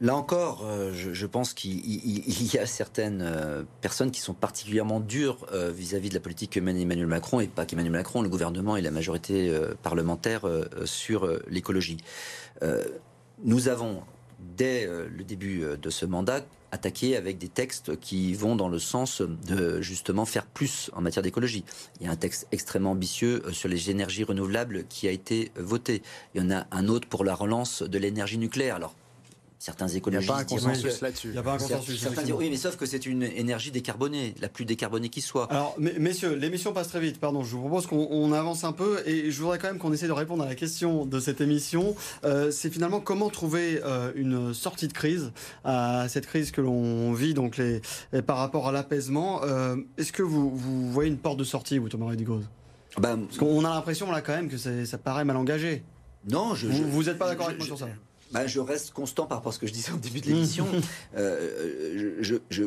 Là 0.00 0.14
encore, 0.14 0.64
euh, 0.64 0.92
je, 0.92 1.26
pense 1.26 1.54
qu'il 1.54 2.52
y 2.54 2.58
a 2.58 2.66
certaines 2.66 3.20
euh, 3.20 3.64
personnes 3.80 4.12
qui 4.12 4.20
sont 4.20 4.32
particulièrement 4.32 5.00
dures 5.00 5.44
euh, 5.52 5.72
vis-à-vis 5.72 6.08
de 6.08 6.14
la 6.14 6.20
politique 6.20 6.52
que 6.52 6.60
mène 6.60 6.76
Emmanuel 6.76 7.08
Macron, 7.08 7.40
et 7.40 7.48
pas 7.48 7.66
qu'Emmanuel 7.66 7.92
Macron, 7.92 8.22
le 8.22 8.28
gouvernement 8.28 8.76
et 8.76 8.80
la 8.80 8.92
majorité 8.92 9.52
parlementaire 9.82 10.42
sur 10.84 11.28
l'écologie. 11.48 11.98
nous 13.44 13.68
avons, 13.68 14.02
dès 14.56 14.86
le 14.86 15.24
début 15.24 15.64
de 15.80 15.90
ce 15.90 16.06
mandat, 16.06 16.44
attaqué 16.70 17.16
avec 17.16 17.38
des 17.38 17.48
textes 17.48 17.98
qui 17.98 18.34
vont 18.34 18.54
dans 18.54 18.68
le 18.68 18.78
sens 18.78 19.22
de 19.22 19.80
justement 19.80 20.26
faire 20.26 20.46
plus 20.46 20.90
en 20.94 21.00
matière 21.00 21.22
d'écologie. 21.22 21.64
Il 22.00 22.06
y 22.06 22.08
a 22.08 22.12
un 22.12 22.16
texte 22.16 22.46
extrêmement 22.52 22.92
ambitieux 22.92 23.42
sur 23.52 23.68
les 23.68 23.90
énergies 23.90 24.24
renouvelables 24.24 24.84
qui 24.88 25.08
a 25.08 25.10
été 25.10 25.50
voté. 25.56 26.02
Il 26.34 26.42
y 26.42 26.44
en 26.44 26.50
a 26.50 26.66
un 26.70 26.88
autre 26.88 27.08
pour 27.08 27.24
la 27.24 27.34
relance 27.34 27.82
de 27.82 27.98
l'énergie 27.98 28.38
nucléaire. 28.38 28.76
Alors, 28.76 28.94
Certains 29.58 29.88
écologistes. 29.88 30.30
Il 30.30 30.34
n'y 30.34 30.34
a 30.34 30.36
pas 30.36 30.40
un 30.40 30.44
consensus 30.44 31.00
là-dessus. 31.00 31.28
Il 31.28 31.32
n'y 31.32 31.38
a 31.38 31.42
pas 31.42 31.54
un 31.54 31.58
consensus. 31.58 32.00
Certains 32.00 32.22
diront 32.22 32.38
oui, 32.38 32.48
mais 32.48 32.56
sauf 32.56 32.76
que 32.76 32.86
c'est 32.86 33.06
une 33.06 33.24
énergie 33.24 33.72
décarbonée, 33.72 34.34
la 34.40 34.48
plus 34.48 34.64
décarbonée 34.64 35.08
qui 35.08 35.20
soit. 35.20 35.50
Alors, 35.50 35.74
messieurs, 35.78 36.34
l'émission 36.34 36.72
passe 36.72 36.88
très 36.88 37.00
vite. 37.00 37.18
Pardon, 37.18 37.42
je 37.42 37.56
vous 37.56 37.62
propose 37.62 37.88
qu'on 37.88 38.32
avance 38.32 38.62
un 38.62 38.72
peu 38.72 39.02
et 39.04 39.32
je 39.32 39.42
voudrais 39.42 39.58
quand 39.58 39.66
même 39.66 39.78
qu'on 39.78 39.92
essaie 39.92 40.06
de 40.06 40.12
répondre 40.12 40.44
à 40.44 40.46
la 40.46 40.54
question 40.54 41.06
de 41.06 41.18
cette 41.18 41.40
émission. 41.40 41.96
Euh, 42.24 42.52
c'est 42.52 42.70
finalement 42.70 43.00
comment 43.00 43.30
trouver 43.30 43.80
euh, 43.84 44.12
une 44.14 44.54
sortie 44.54 44.86
de 44.86 44.92
crise 44.92 45.32
à 45.64 46.06
cette 46.08 46.26
crise 46.26 46.52
que 46.52 46.60
l'on 46.60 47.12
vit 47.12 47.34
donc 47.34 47.56
les, 47.56 47.80
par 48.22 48.38
rapport 48.38 48.68
à 48.68 48.72
l'apaisement. 48.72 49.42
Euh, 49.42 49.74
est-ce 49.96 50.12
que 50.12 50.22
vous, 50.22 50.54
vous, 50.54 50.92
voyez 50.92 51.10
une 51.10 51.18
porte 51.18 51.38
de 51.38 51.44
sortie, 51.44 51.78
vous, 51.78 51.88
Thomas 51.88 52.06
Redigoz? 52.06 52.44
Ben, 52.96 53.18
Parce 53.26 53.38
qu'on 53.38 53.64
a 53.64 53.70
l'impression 53.70 54.10
là 54.12 54.22
quand 54.22 54.34
même 54.34 54.48
que 54.48 54.56
ça 54.56 54.98
paraît 54.98 55.24
mal 55.24 55.36
engagé. 55.36 55.82
Non, 56.30 56.54
je, 56.54 56.68
vous 56.68 57.04
n'êtes 57.04 57.18
pas 57.18 57.26
d'accord 57.26 57.46
avec 57.46 57.58
moi 57.58 57.66
sur 57.66 57.78
ça? 57.78 57.88
Bah, 58.32 58.46
je 58.46 58.60
reste 58.60 58.92
constant 58.92 59.26
par 59.26 59.38
rapport 59.38 59.50
à 59.50 59.54
ce 59.54 59.58
que 59.58 59.66
je 59.66 59.72
disais 59.72 59.92
au 59.92 59.96
début 59.96 60.20
de 60.20 60.26
l'émission. 60.26 60.66
euh, 61.16 62.16
je, 62.20 62.36
je, 62.50 62.64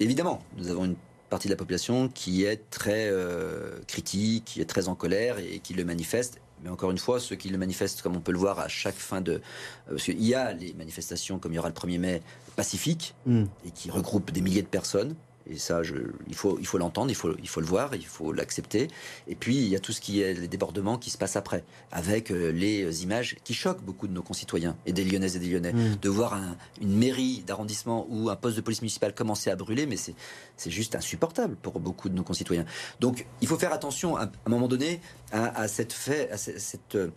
évidemment, 0.00 0.42
nous 0.56 0.70
avons 0.70 0.84
une 0.86 0.96
partie 1.30 1.48
de 1.48 1.52
la 1.52 1.56
population 1.56 2.08
qui 2.08 2.44
est 2.44 2.70
très 2.70 3.08
euh, 3.10 3.80
critique, 3.86 4.44
qui 4.44 4.60
est 4.60 4.66
très 4.66 4.88
en 4.88 4.94
colère 4.94 5.38
et, 5.38 5.58
qui 5.58 5.74
le 5.74 5.84
manifeste. 5.84 6.40
Mais 6.62 6.70
encore 6.70 6.90
une 6.90 6.98
fois, 6.98 7.20
ceux 7.20 7.36
qui 7.36 7.50
le 7.50 7.58
manifestent, 7.58 8.02
comme 8.02 8.16
on 8.16 8.20
peut 8.20 8.32
le 8.32 8.38
voir 8.38 8.58
à 8.58 8.68
chaque 8.68 8.94
fin 8.94 9.20
de... 9.20 9.32
Euh, 9.32 9.40
parce 9.88 10.04
qu'il 10.04 10.24
y 10.24 10.34
a 10.34 10.52
les 10.52 10.72
manifestations, 10.74 11.38
comme 11.38 11.52
il 11.52 11.56
y 11.56 11.58
aura 11.58 11.68
le 11.68 11.74
1er 11.74 11.98
mai, 11.98 12.22
pacifiques, 12.56 13.14
mm. 13.26 13.44
et 13.66 13.70
qui 13.70 13.90
regroupent 13.90 14.30
des 14.30 14.40
milliers 14.40 14.62
de 14.62 14.68
personnes. 14.68 15.14
Et 15.50 15.58
ça, 15.58 15.82
je, 15.82 15.94
il 16.26 16.34
faut, 16.34 16.58
il 16.58 16.66
faut 16.66 16.78
l'entendre, 16.78 17.10
il 17.10 17.14
faut, 17.14 17.34
il 17.38 17.48
faut 17.48 17.60
le 17.60 17.66
voir, 17.66 17.94
il 17.94 18.06
faut 18.06 18.32
l'accepter. 18.32 18.88
Et 19.28 19.34
puis, 19.34 19.56
il 19.56 19.68
y 19.68 19.76
a 19.76 19.80
tout 19.80 19.92
ce 19.92 20.00
qui 20.00 20.22
est 20.22 20.34
les 20.34 20.48
débordements 20.48 20.96
qui 20.96 21.10
se 21.10 21.18
passent 21.18 21.36
après, 21.36 21.64
avec 21.92 22.30
euh, 22.30 22.50
les 22.50 23.02
images 23.02 23.36
qui 23.44 23.54
choquent 23.54 23.82
beaucoup 23.82 24.08
de 24.08 24.12
nos 24.12 24.22
concitoyens 24.22 24.76
et 24.86 24.92
des 24.92 25.04
Lyonnaises 25.04 25.36
et 25.36 25.38
des 25.38 25.48
Lyonnais. 25.48 25.72
Mmh. 25.72 25.96
De 26.00 26.08
voir 26.08 26.38
une 26.80 26.96
mairie 26.96 27.44
d'arrondissement 27.46 28.06
ou 28.08 28.30
un 28.30 28.36
poste 28.36 28.56
de 28.56 28.62
police 28.62 28.80
municipale 28.82 29.14
commencer 29.14 29.50
à 29.50 29.56
brûler, 29.56 29.86
mais 29.86 29.96
c'est 29.96 30.70
juste 30.70 30.94
insupportable 30.94 31.56
pour 31.56 31.78
beaucoup 31.80 32.08
de 32.08 32.14
nos 32.14 32.22
concitoyens. 32.22 32.64
Donc, 33.00 33.26
il 33.40 33.48
faut 33.48 33.58
faire 33.58 33.72
attention 33.72 34.16
à, 34.16 34.24
un 34.24 34.50
moment 34.50 34.68
donné 34.68 35.00
à, 35.32 35.68
cette 35.68 35.92
fait, 35.92 36.30
à 36.30 36.36
cette, 36.36 36.94
euh, 36.94 37.08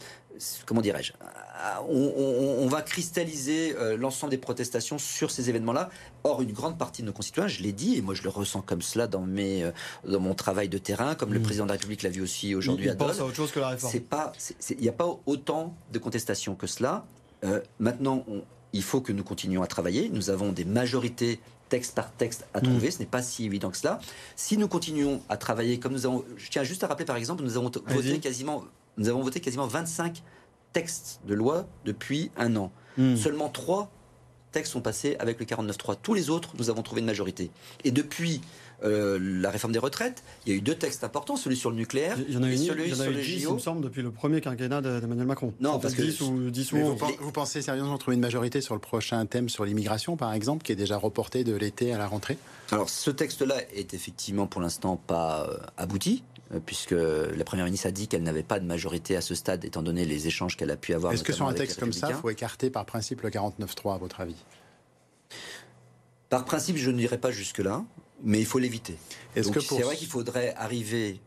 comment 0.65 0.81
dirais-je, 0.81 1.13
on, 1.89 2.67
va 2.67 2.81
cristalliser 2.81 3.75
euh, 3.77 3.97
l'ensemble 3.97 4.31
des 4.31 4.37
protestations 4.37 4.97
sur 4.97 5.31
ces 5.31 5.49
événements-là. 5.49 5.89
Or, 6.23 6.41
une 6.41 6.51
grande 6.51 6.77
partie 6.77 7.01
de 7.01 7.07
nos 7.07 7.13
concitoyens, 7.13 7.47
je 7.47 7.61
l'ai 7.61 7.71
dit, 7.71 7.97
et 7.97 8.01
moi 8.01 8.13
je 8.13 8.23
le 8.23 8.29
ressens 8.29 8.61
comme 8.61 8.81
cela 8.81 9.07
dans, 9.07 9.21
mes, 9.21 9.63
euh, 9.63 9.71
dans 10.07 10.19
mon 10.19 10.33
travail 10.33 10.69
de 10.69 10.77
terrain, 10.77 11.15
comme 11.15 11.33
le 11.33 11.39
mmh. 11.39 11.43
président 11.43 11.63
de 11.65 11.69
la 11.69 11.73
République 11.73 12.03
l'a 12.03 12.09
vu 12.09 12.21
aussi 12.21 12.55
aujourd'hui 12.55 12.89
à 12.89 12.95
Dole. 12.95 13.11
à 13.11 13.23
autre 13.23 13.35
chose 13.35 13.51
que 13.51 13.59
la 13.59 13.69
réforme. 13.69 13.93
Il 14.69 14.77
n'y 14.77 14.89
a 14.89 14.93
pas 14.93 15.17
autant 15.25 15.75
de 15.91 15.99
contestations 15.99 16.55
que 16.55 16.67
cela. 16.67 17.05
Euh, 17.43 17.61
maintenant, 17.79 18.25
il 18.73 18.83
faut 18.83 19.01
que 19.01 19.11
nous 19.11 19.23
continuions 19.23 19.63
à 19.63 19.67
travailler. 19.67 20.09
Nous 20.09 20.29
avons 20.29 20.51
des 20.51 20.65
majorités 20.65 21.39
texte 21.69 21.95
par 21.95 22.11
texte 22.11 22.45
à 22.53 22.61
trouver. 22.61 22.91
Ce 22.91 22.99
n'est 22.99 23.05
pas 23.05 23.21
si 23.21 23.45
évident 23.45 23.69
que 23.69 23.77
cela. 23.77 23.99
Si 24.35 24.57
nous 24.57 24.67
continuons 24.67 25.21
à 25.29 25.37
travailler 25.37 25.79
comme 25.79 25.93
nous 25.93 26.05
avons, 26.05 26.23
je 26.37 26.49
tiens 26.49 26.63
juste 26.63 26.83
à 26.83 26.87
rappeler 26.87 27.05
par 27.05 27.17
exemple, 27.17 27.43
nous 27.43 27.57
avons 27.57 27.71
voté 27.87 28.19
quasiment, 28.19 28.63
nous 28.97 29.09
avons 29.09 29.21
voté 29.21 29.39
quasiment 29.39 29.67
25 29.67 30.23
textes 30.73 31.21
de 31.25 31.33
loi 31.33 31.67
depuis 31.85 32.31
un 32.37 32.55
an. 32.55 32.71
Seulement 33.15 33.49
trois 33.49 33.91
textes 34.51 34.73
sont 34.73 34.81
passés 34.81 35.15
avec 35.19 35.39
le 35.39 35.45
49.3. 35.45 35.97
Tous 36.01 36.15
les 36.15 36.29
autres, 36.31 36.53
nous 36.57 36.69
avons 36.71 36.81
trouvé 36.81 37.01
une 37.01 37.05
majorité. 37.05 37.51
Et 37.83 37.91
depuis 37.91 38.41
euh, 38.83 39.19
la 39.21 39.49
réforme 39.49 39.73
des 39.73 39.79
retraites, 39.79 40.23
il 40.45 40.51
y 40.51 40.55
a 40.55 40.57
eu 40.57 40.61
deux 40.61 40.75
textes 40.75 41.03
importants, 41.03 41.35
celui 41.35 41.57
sur 41.57 41.69
le 41.69 41.75
nucléaire 41.75 42.17
il 42.27 42.33
y 42.33 42.37
en 42.37 42.43
a 42.43 42.49
et 42.49 42.57
celui 42.57 42.95
sur 42.95 43.11
les 43.11 43.23
JO. 43.23 43.49
Il 43.49 43.53
me 43.55 43.59
semble, 43.59 43.81
depuis 43.81 44.01
le 44.01 44.11
premier 44.11 44.41
quinquennat 44.41 44.81
d'Emmanuel 44.81 45.27
Macron. 45.27 45.53
Non, 45.59 45.79
parce 45.79 45.93
que 45.93 46.01
10 46.01 46.21
ou 46.21 46.49
10 46.49 46.73
ou 46.73 46.77
vous, 46.77 46.97
vous, 47.19 47.31
pensez 47.31 47.61
sérieusement 47.61 47.97
trouver 47.97 48.15
une 48.15 48.21
majorité 48.21 48.61
sur 48.61 48.75
le 48.75 48.79
prochain 48.79 49.25
thème 49.25 49.49
sur 49.49 49.65
l'immigration, 49.65 50.15
par 50.15 50.33
exemple, 50.33 50.63
qui 50.63 50.71
est 50.71 50.75
déjà 50.75 50.97
reporté 50.97 51.43
de 51.43 51.55
l'été 51.55 51.93
à 51.93 51.97
la 51.97 52.07
rentrée? 52.07 52.37
Alors, 52.71 52.89
ce 52.89 53.11
texte-là 53.11 53.55
est 53.73 53.93
effectivement 53.93 54.47
pour 54.47 54.61
l'instant 54.61 54.95
pas 54.95 55.47
euh, 55.49 55.57
abouti 55.77 56.23
puisque 56.65 56.91
la 56.91 57.43
Première 57.43 57.65
ministre 57.65 57.87
a 57.87 57.91
dit 57.91 58.07
qu'elle 58.07 58.23
n'avait 58.23 58.43
pas 58.43 58.59
de 58.59 58.65
majorité 58.65 59.15
à 59.15 59.21
ce 59.21 59.35
stade, 59.35 59.65
étant 59.65 59.83
donné 59.83 60.05
les 60.05 60.27
échanges 60.27 60.55
qu'elle 60.57 60.71
a 60.71 60.77
pu 60.77 60.93
avoir. 60.93 61.13
Est-ce 61.13 61.23
que 61.23 61.33
sur 61.33 61.47
un 61.47 61.53
texte 61.53 61.79
comme 61.79 61.93
ça, 61.93 62.09
il 62.09 62.15
faut 62.15 62.29
écarter 62.29 62.69
par 62.69 62.85
principe 62.85 63.21
le 63.21 63.29
49.3, 63.29 63.95
à 63.95 63.97
votre 63.97 64.21
avis? 64.21 64.35
Par 66.29 66.45
principe, 66.45 66.77
je 66.77 66.91
ne 66.91 66.97
dirais 66.97 67.17
pas 67.17 67.31
jusque-là, 67.31 67.85
mais 68.23 68.39
il 68.39 68.45
faut 68.45 68.59
l'éviter. 68.59 68.97
C'est 69.35 69.81
vrai 69.81 69.95
qu'il 69.95 70.07
faudrait 70.07 70.53
arriver 70.55 71.21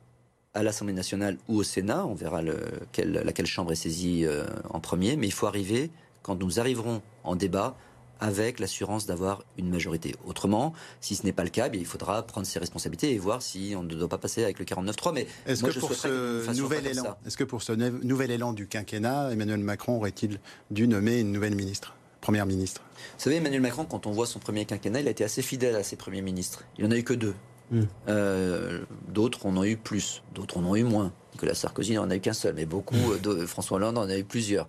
à 0.54 0.62
l'Assemblée 0.62 0.94
nationale 0.94 1.38
ou 1.48 1.59
au 1.59 1.62
Sénat, 1.62 2.06
on 2.06 2.14
verra 2.14 2.42
laquelle 2.42 3.46
chambre 3.46 3.72
est 3.72 3.76
saisie 3.76 4.24
euh, 4.24 4.44
en 4.68 4.80
premier, 4.80 5.16
mais 5.16 5.26
il 5.26 5.33
faut 5.33 5.46
arriver, 5.46 5.90
quand 6.22 6.35
nous 6.37 6.59
arriverons 6.59 7.02
en 7.22 7.37
débat, 7.37 7.76
avec 8.20 8.61
l'assurance 8.61 9.06
d'avoir 9.06 9.42
une 9.59 9.70
majorité. 9.70 10.14
Autrement, 10.26 10.72
si 11.00 11.16
ce 11.16 11.24
n'est 11.24 11.33
pas 11.33 11.44
le 11.44 11.50
cas, 11.50 11.68
il 11.72 11.87
faudra 11.87 12.22
prendre 12.22 12.46
ses 12.46 12.59
responsabilités 12.59 13.12
et 13.12 13.18
voir 13.18 13.42
si 13.42 13.74
on 13.76 13.83
ne 13.83 13.88
doit 13.88 14.09
pas 14.09 14.18
passer 14.18 14.44
avec 14.44 14.59
le 14.59 14.64
49-3. 14.64 15.12
Mais 15.14 15.26
est-ce 15.46 15.64
que, 15.64 15.78
pour 15.78 15.94
ce 15.94 16.52
nouvel 16.56 16.87
élan, 16.87 17.16
est-ce 17.26 17.37
que 17.37 17.44
pour 17.44 17.62
ce 17.62 17.72
nouvel 17.72 18.30
élan 18.30 18.52
du 18.52 18.66
quinquennat, 18.66 19.33
Emmanuel 19.33 19.61
Macron 19.61 19.96
aurait-il 19.96 20.38
dû 20.70 20.87
nommer 20.87 21.20
une 21.20 21.33
nouvelle 21.33 21.54
ministre, 21.54 21.94
première 22.20 22.46
ministre? 22.46 22.83
Vous 23.16 23.24
savez, 23.24 23.37
Emmanuel 23.37 23.62
Macron, 23.62 23.85
quand 23.85 24.06
on 24.06 24.12
voit 24.12 24.26
son 24.26 24.38
premier 24.38 24.64
quinquennat, 24.66 25.00
il 25.00 25.09
a 25.09 25.11
été 25.11 25.24
assez 25.24 25.42
fidèle 25.42 25.76
à 25.76 25.83
ses 25.83 25.96
premiers 25.96 26.22
ministres. 26.22 26.64
Il 26.78 26.85
n'en 26.85 26.90
a 26.90 26.96
eu 26.96 27.04
que 27.04 27.14
deux. 27.14 27.35
Hmm. 27.70 27.83
Euh, 28.09 28.80
d'autres 29.09 29.46
en 29.46 29.56
ont 29.56 29.64
eu 29.64 29.76
plus, 29.76 30.22
d'autres 30.35 30.59
en 30.59 30.64
ont 30.64 30.76
eu 30.76 30.85
moins. 30.85 31.12
Nicolas 31.40 31.55
Sarkozy 31.55 31.94
n'en 31.94 32.11
a 32.11 32.16
eu 32.16 32.20
qu'un 32.20 32.35
seul, 32.35 32.55
mais 32.55 32.66
beaucoup, 32.66 32.94
hmm. 32.94 33.20
de, 33.22 33.46
François 33.46 33.79
Hollande 33.79 33.96
en 33.96 34.11
a 34.11 34.18
eu 34.18 34.24
plusieurs. 34.24 34.68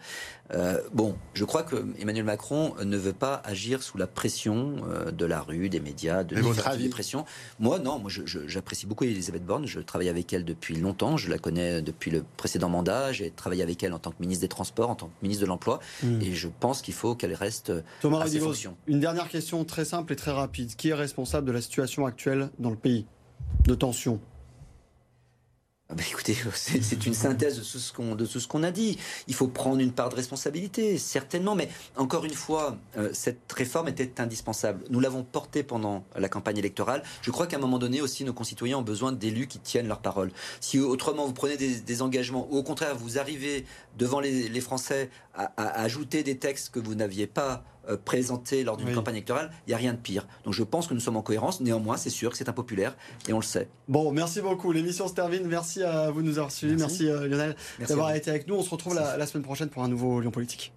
Euh, 0.54 0.80
bon, 0.94 1.18
je 1.34 1.44
crois 1.44 1.64
que 1.64 1.76
Emmanuel 2.00 2.24
Macron 2.24 2.74
ne 2.82 2.96
veut 2.96 3.12
pas 3.12 3.42
agir 3.44 3.84
sous 3.84 3.98
la 3.98 4.08
pression 4.08 4.78
euh, 4.88 5.12
de 5.12 5.26
la 5.26 5.42
rue, 5.42 5.68
des 5.68 5.82
médias, 5.82 6.24
de 6.24 6.38
la 6.38 6.90
pression. 6.90 7.26
Moi, 7.60 7.80
non, 7.80 8.00
moi, 8.00 8.10
j'apprécie 8.48 8.86
beaucoup 8.86 9.04
Elisabeth 9.04 9.46
Borne. 9.46 9.66
Je 9.66 9.82
travaille 9.82 10.08
avec 10.08 10.32
elle 10.32 10.46
depuis 10.46 10.78
longtemps. 10.78 11.18
Je 11.18 11.30
la 11.30 11.38
connais 11.38 11.82
depuis 11.82 12.10
le 12.10 12.24
précédent 12.38 12.70
mandat. 12.70 13.12
J'ai 13.12 13.32
travaillé 13.32 13.64
avec 13.64 13.84
elle 13.84 13.92
en 13.92 14.00
tant 14.00 14.12
que 14.12 14.22
ministre 14.22 14.44
des 14.44 14.50
Transports, 14.50 14.90
en 14.90 14.96
tant 14.96 15.08
que 15.08 15.24
ministre 15.24 15.44
de 15.44 15.50
l'Emploi. 15.50 15.82
Hmm. 16.04 16.22
Et 16.22 16.34
je 16.34 16.48
pense 16.62 16.82
qu'il 16.82 16.94
faut 16.94 17.16
qu'elle 17.16 17.34
reste 17.34 17.74
Thomas 18.00 18.22
à 18.22 18.28
ses 18.28 18.40
fonctions. 18.40 18.78
Une 18.88 19.02
dernière 19.02 19.28
question 19.28 19.66
très 19.66 19.84
simple 19.84 20.14
et 20.14 20.16
très 20.16 20.32
rapide. 20.32 20.74
Qui 20.78 20.90
est 20.90 20.94
responsable 20.94 21.46
de 21.48 21.52
la 21.52 21.60
situation 21.60 22.06
actuelle 22.06 22.50
dans 22.60 22.70
le 22.70 22.78
pays? 22.78 23.06
De 23.66 23.76
tension 23.76 24.22
bah, 25.96 26.04
écoutez, 26.10 26.36
c'est 26.54 27.06
une 27.06 27.14
synthèse 27.14 27.58
de 27.58 28.26
tout 28.26 28.40
ce 28.40 28.48
qu'on 28.48 28.64
a 28.64 28.72
dit. 28.72 28.98
Il 29.28 29.34
faut 29.34 29.48
prendre 29.48 29.80
une 29.80 29.92
part 29.92 30.10
de 30.10 30.16
responsabilité, 30.16 30.98
certainement, 30.98 31.56
mais 31.56 31.70
encore 31.98 32.26
une 32.26 32.34
fois, 32.34 32.78
euh, 32.98 33.10
cette 33.14 33.52
réforme 33.52 33.90
était 33.90 34.22
indispensable. 34.22 34.84
Nous 34.90 35.00
l'avons 35.00 35.24
portée 35.24 35.64
pendant 35.64 36.04
la 36.16 36.30
campagne 36.30 36.58
électorale. 36.58 37.04
Je 37.22 37.32
crois 37.32 37.48
qu'à 37.48 37.58
un 37.58 37.60
moment 37.60 37.80
donné 37.80 38.02
aussi, 38.02 38.24
nos 38.24 38.34
concitoyens 38.34 38.78
ont 38.78 38.84
besoin 38.84 39.12
d'élus 39.12 39.48
qui 39.48 39.60
tiennent 39.60 39.88
leur 39.88 40.00
parole. 40.00 40.32
Si 40.60 40.80
autrement 40.80 41.26
vous 41.26 41.34
prenez 41.34 41.58
des, 41.58 42.02
engagements, 42.02 42.48
ou 42.52 42.58
au 42.58 42.64
contraire 42.64 42.96
vous 42.96 43.20
arrivez 43.20 43.66
devant 43.98 44.20
les, 44.20 44.62
Français 44.62 45.10
à, 45.34 45.52
ajouter 45.82 46.24
des 46.24 46.38
textes 46.38 46.70
que 46.70 46.80
vous 46.80 46.96
n'aviez 46.96 47.28
pas 47.28 47.64
euh, 47.90 47.98
présenté 47.98 48.64
lors 48.64 48.78
d'une 48.78 48.94
campagne 48.94 49.16
électorale, 49.16 49.52
il 49.66 49.72
n'y 49.72 49.74
a 49.74 49.78
rien 49.78 49.94
de 49.94 49.98
pire. 49.98 50.28
Donc 50.46 50.54
je 50.54 50.64
pense 50.64 50.88
que 50.88 50.94
nous 50.94 51.00
sommes 51.00 51.18
en 51.18 51.22
cohérence. 51.22 51.62
Néanmoins, 51.62 51.98
c'est 51.98 52.10
sûr 52.10 52.32
que 52.32 52.38
c'est 52.38 52.50
impopulaire 52.50 52.96
et 53.28 53.34
on 53.34 53.40
le 53.40 53.44
sait. 53.44 53.68
Bon, 53.88 54.12
merci 54.12 54.42
beaucoup. 54.42 54.72
L'émission 54.72 55.08
se 55.08 55.14
termine. 55.14 55.46
Merci 55.48 55.84
à 55.84 56.12
vous 56.12 56.22
de 56.22 56.28
nous 56.28 56.38
avoir 56.38 56.52
suivis. 56.52 56.76
Merci, 56.76 57.08
euh, 57.08 57.28
Lionel 57.28 57.56
d'avoir 57.88 58.14
été 58.16 58.30
avec 58.30 58.48
nous. 58.48 58.56
On 58.56 58.64
se 58.64 58.70
retrouve 58.70 58.96
la, 58.96 59.18
la 59.18 59.26
semaine 59.26 59.44
prochaine 59.44 59.70
pour 59.70 59.84
un 59.84 59.88
nouveau 59.88 60.22
Lyon 60.22 60.32
Politique. 60.32 60.74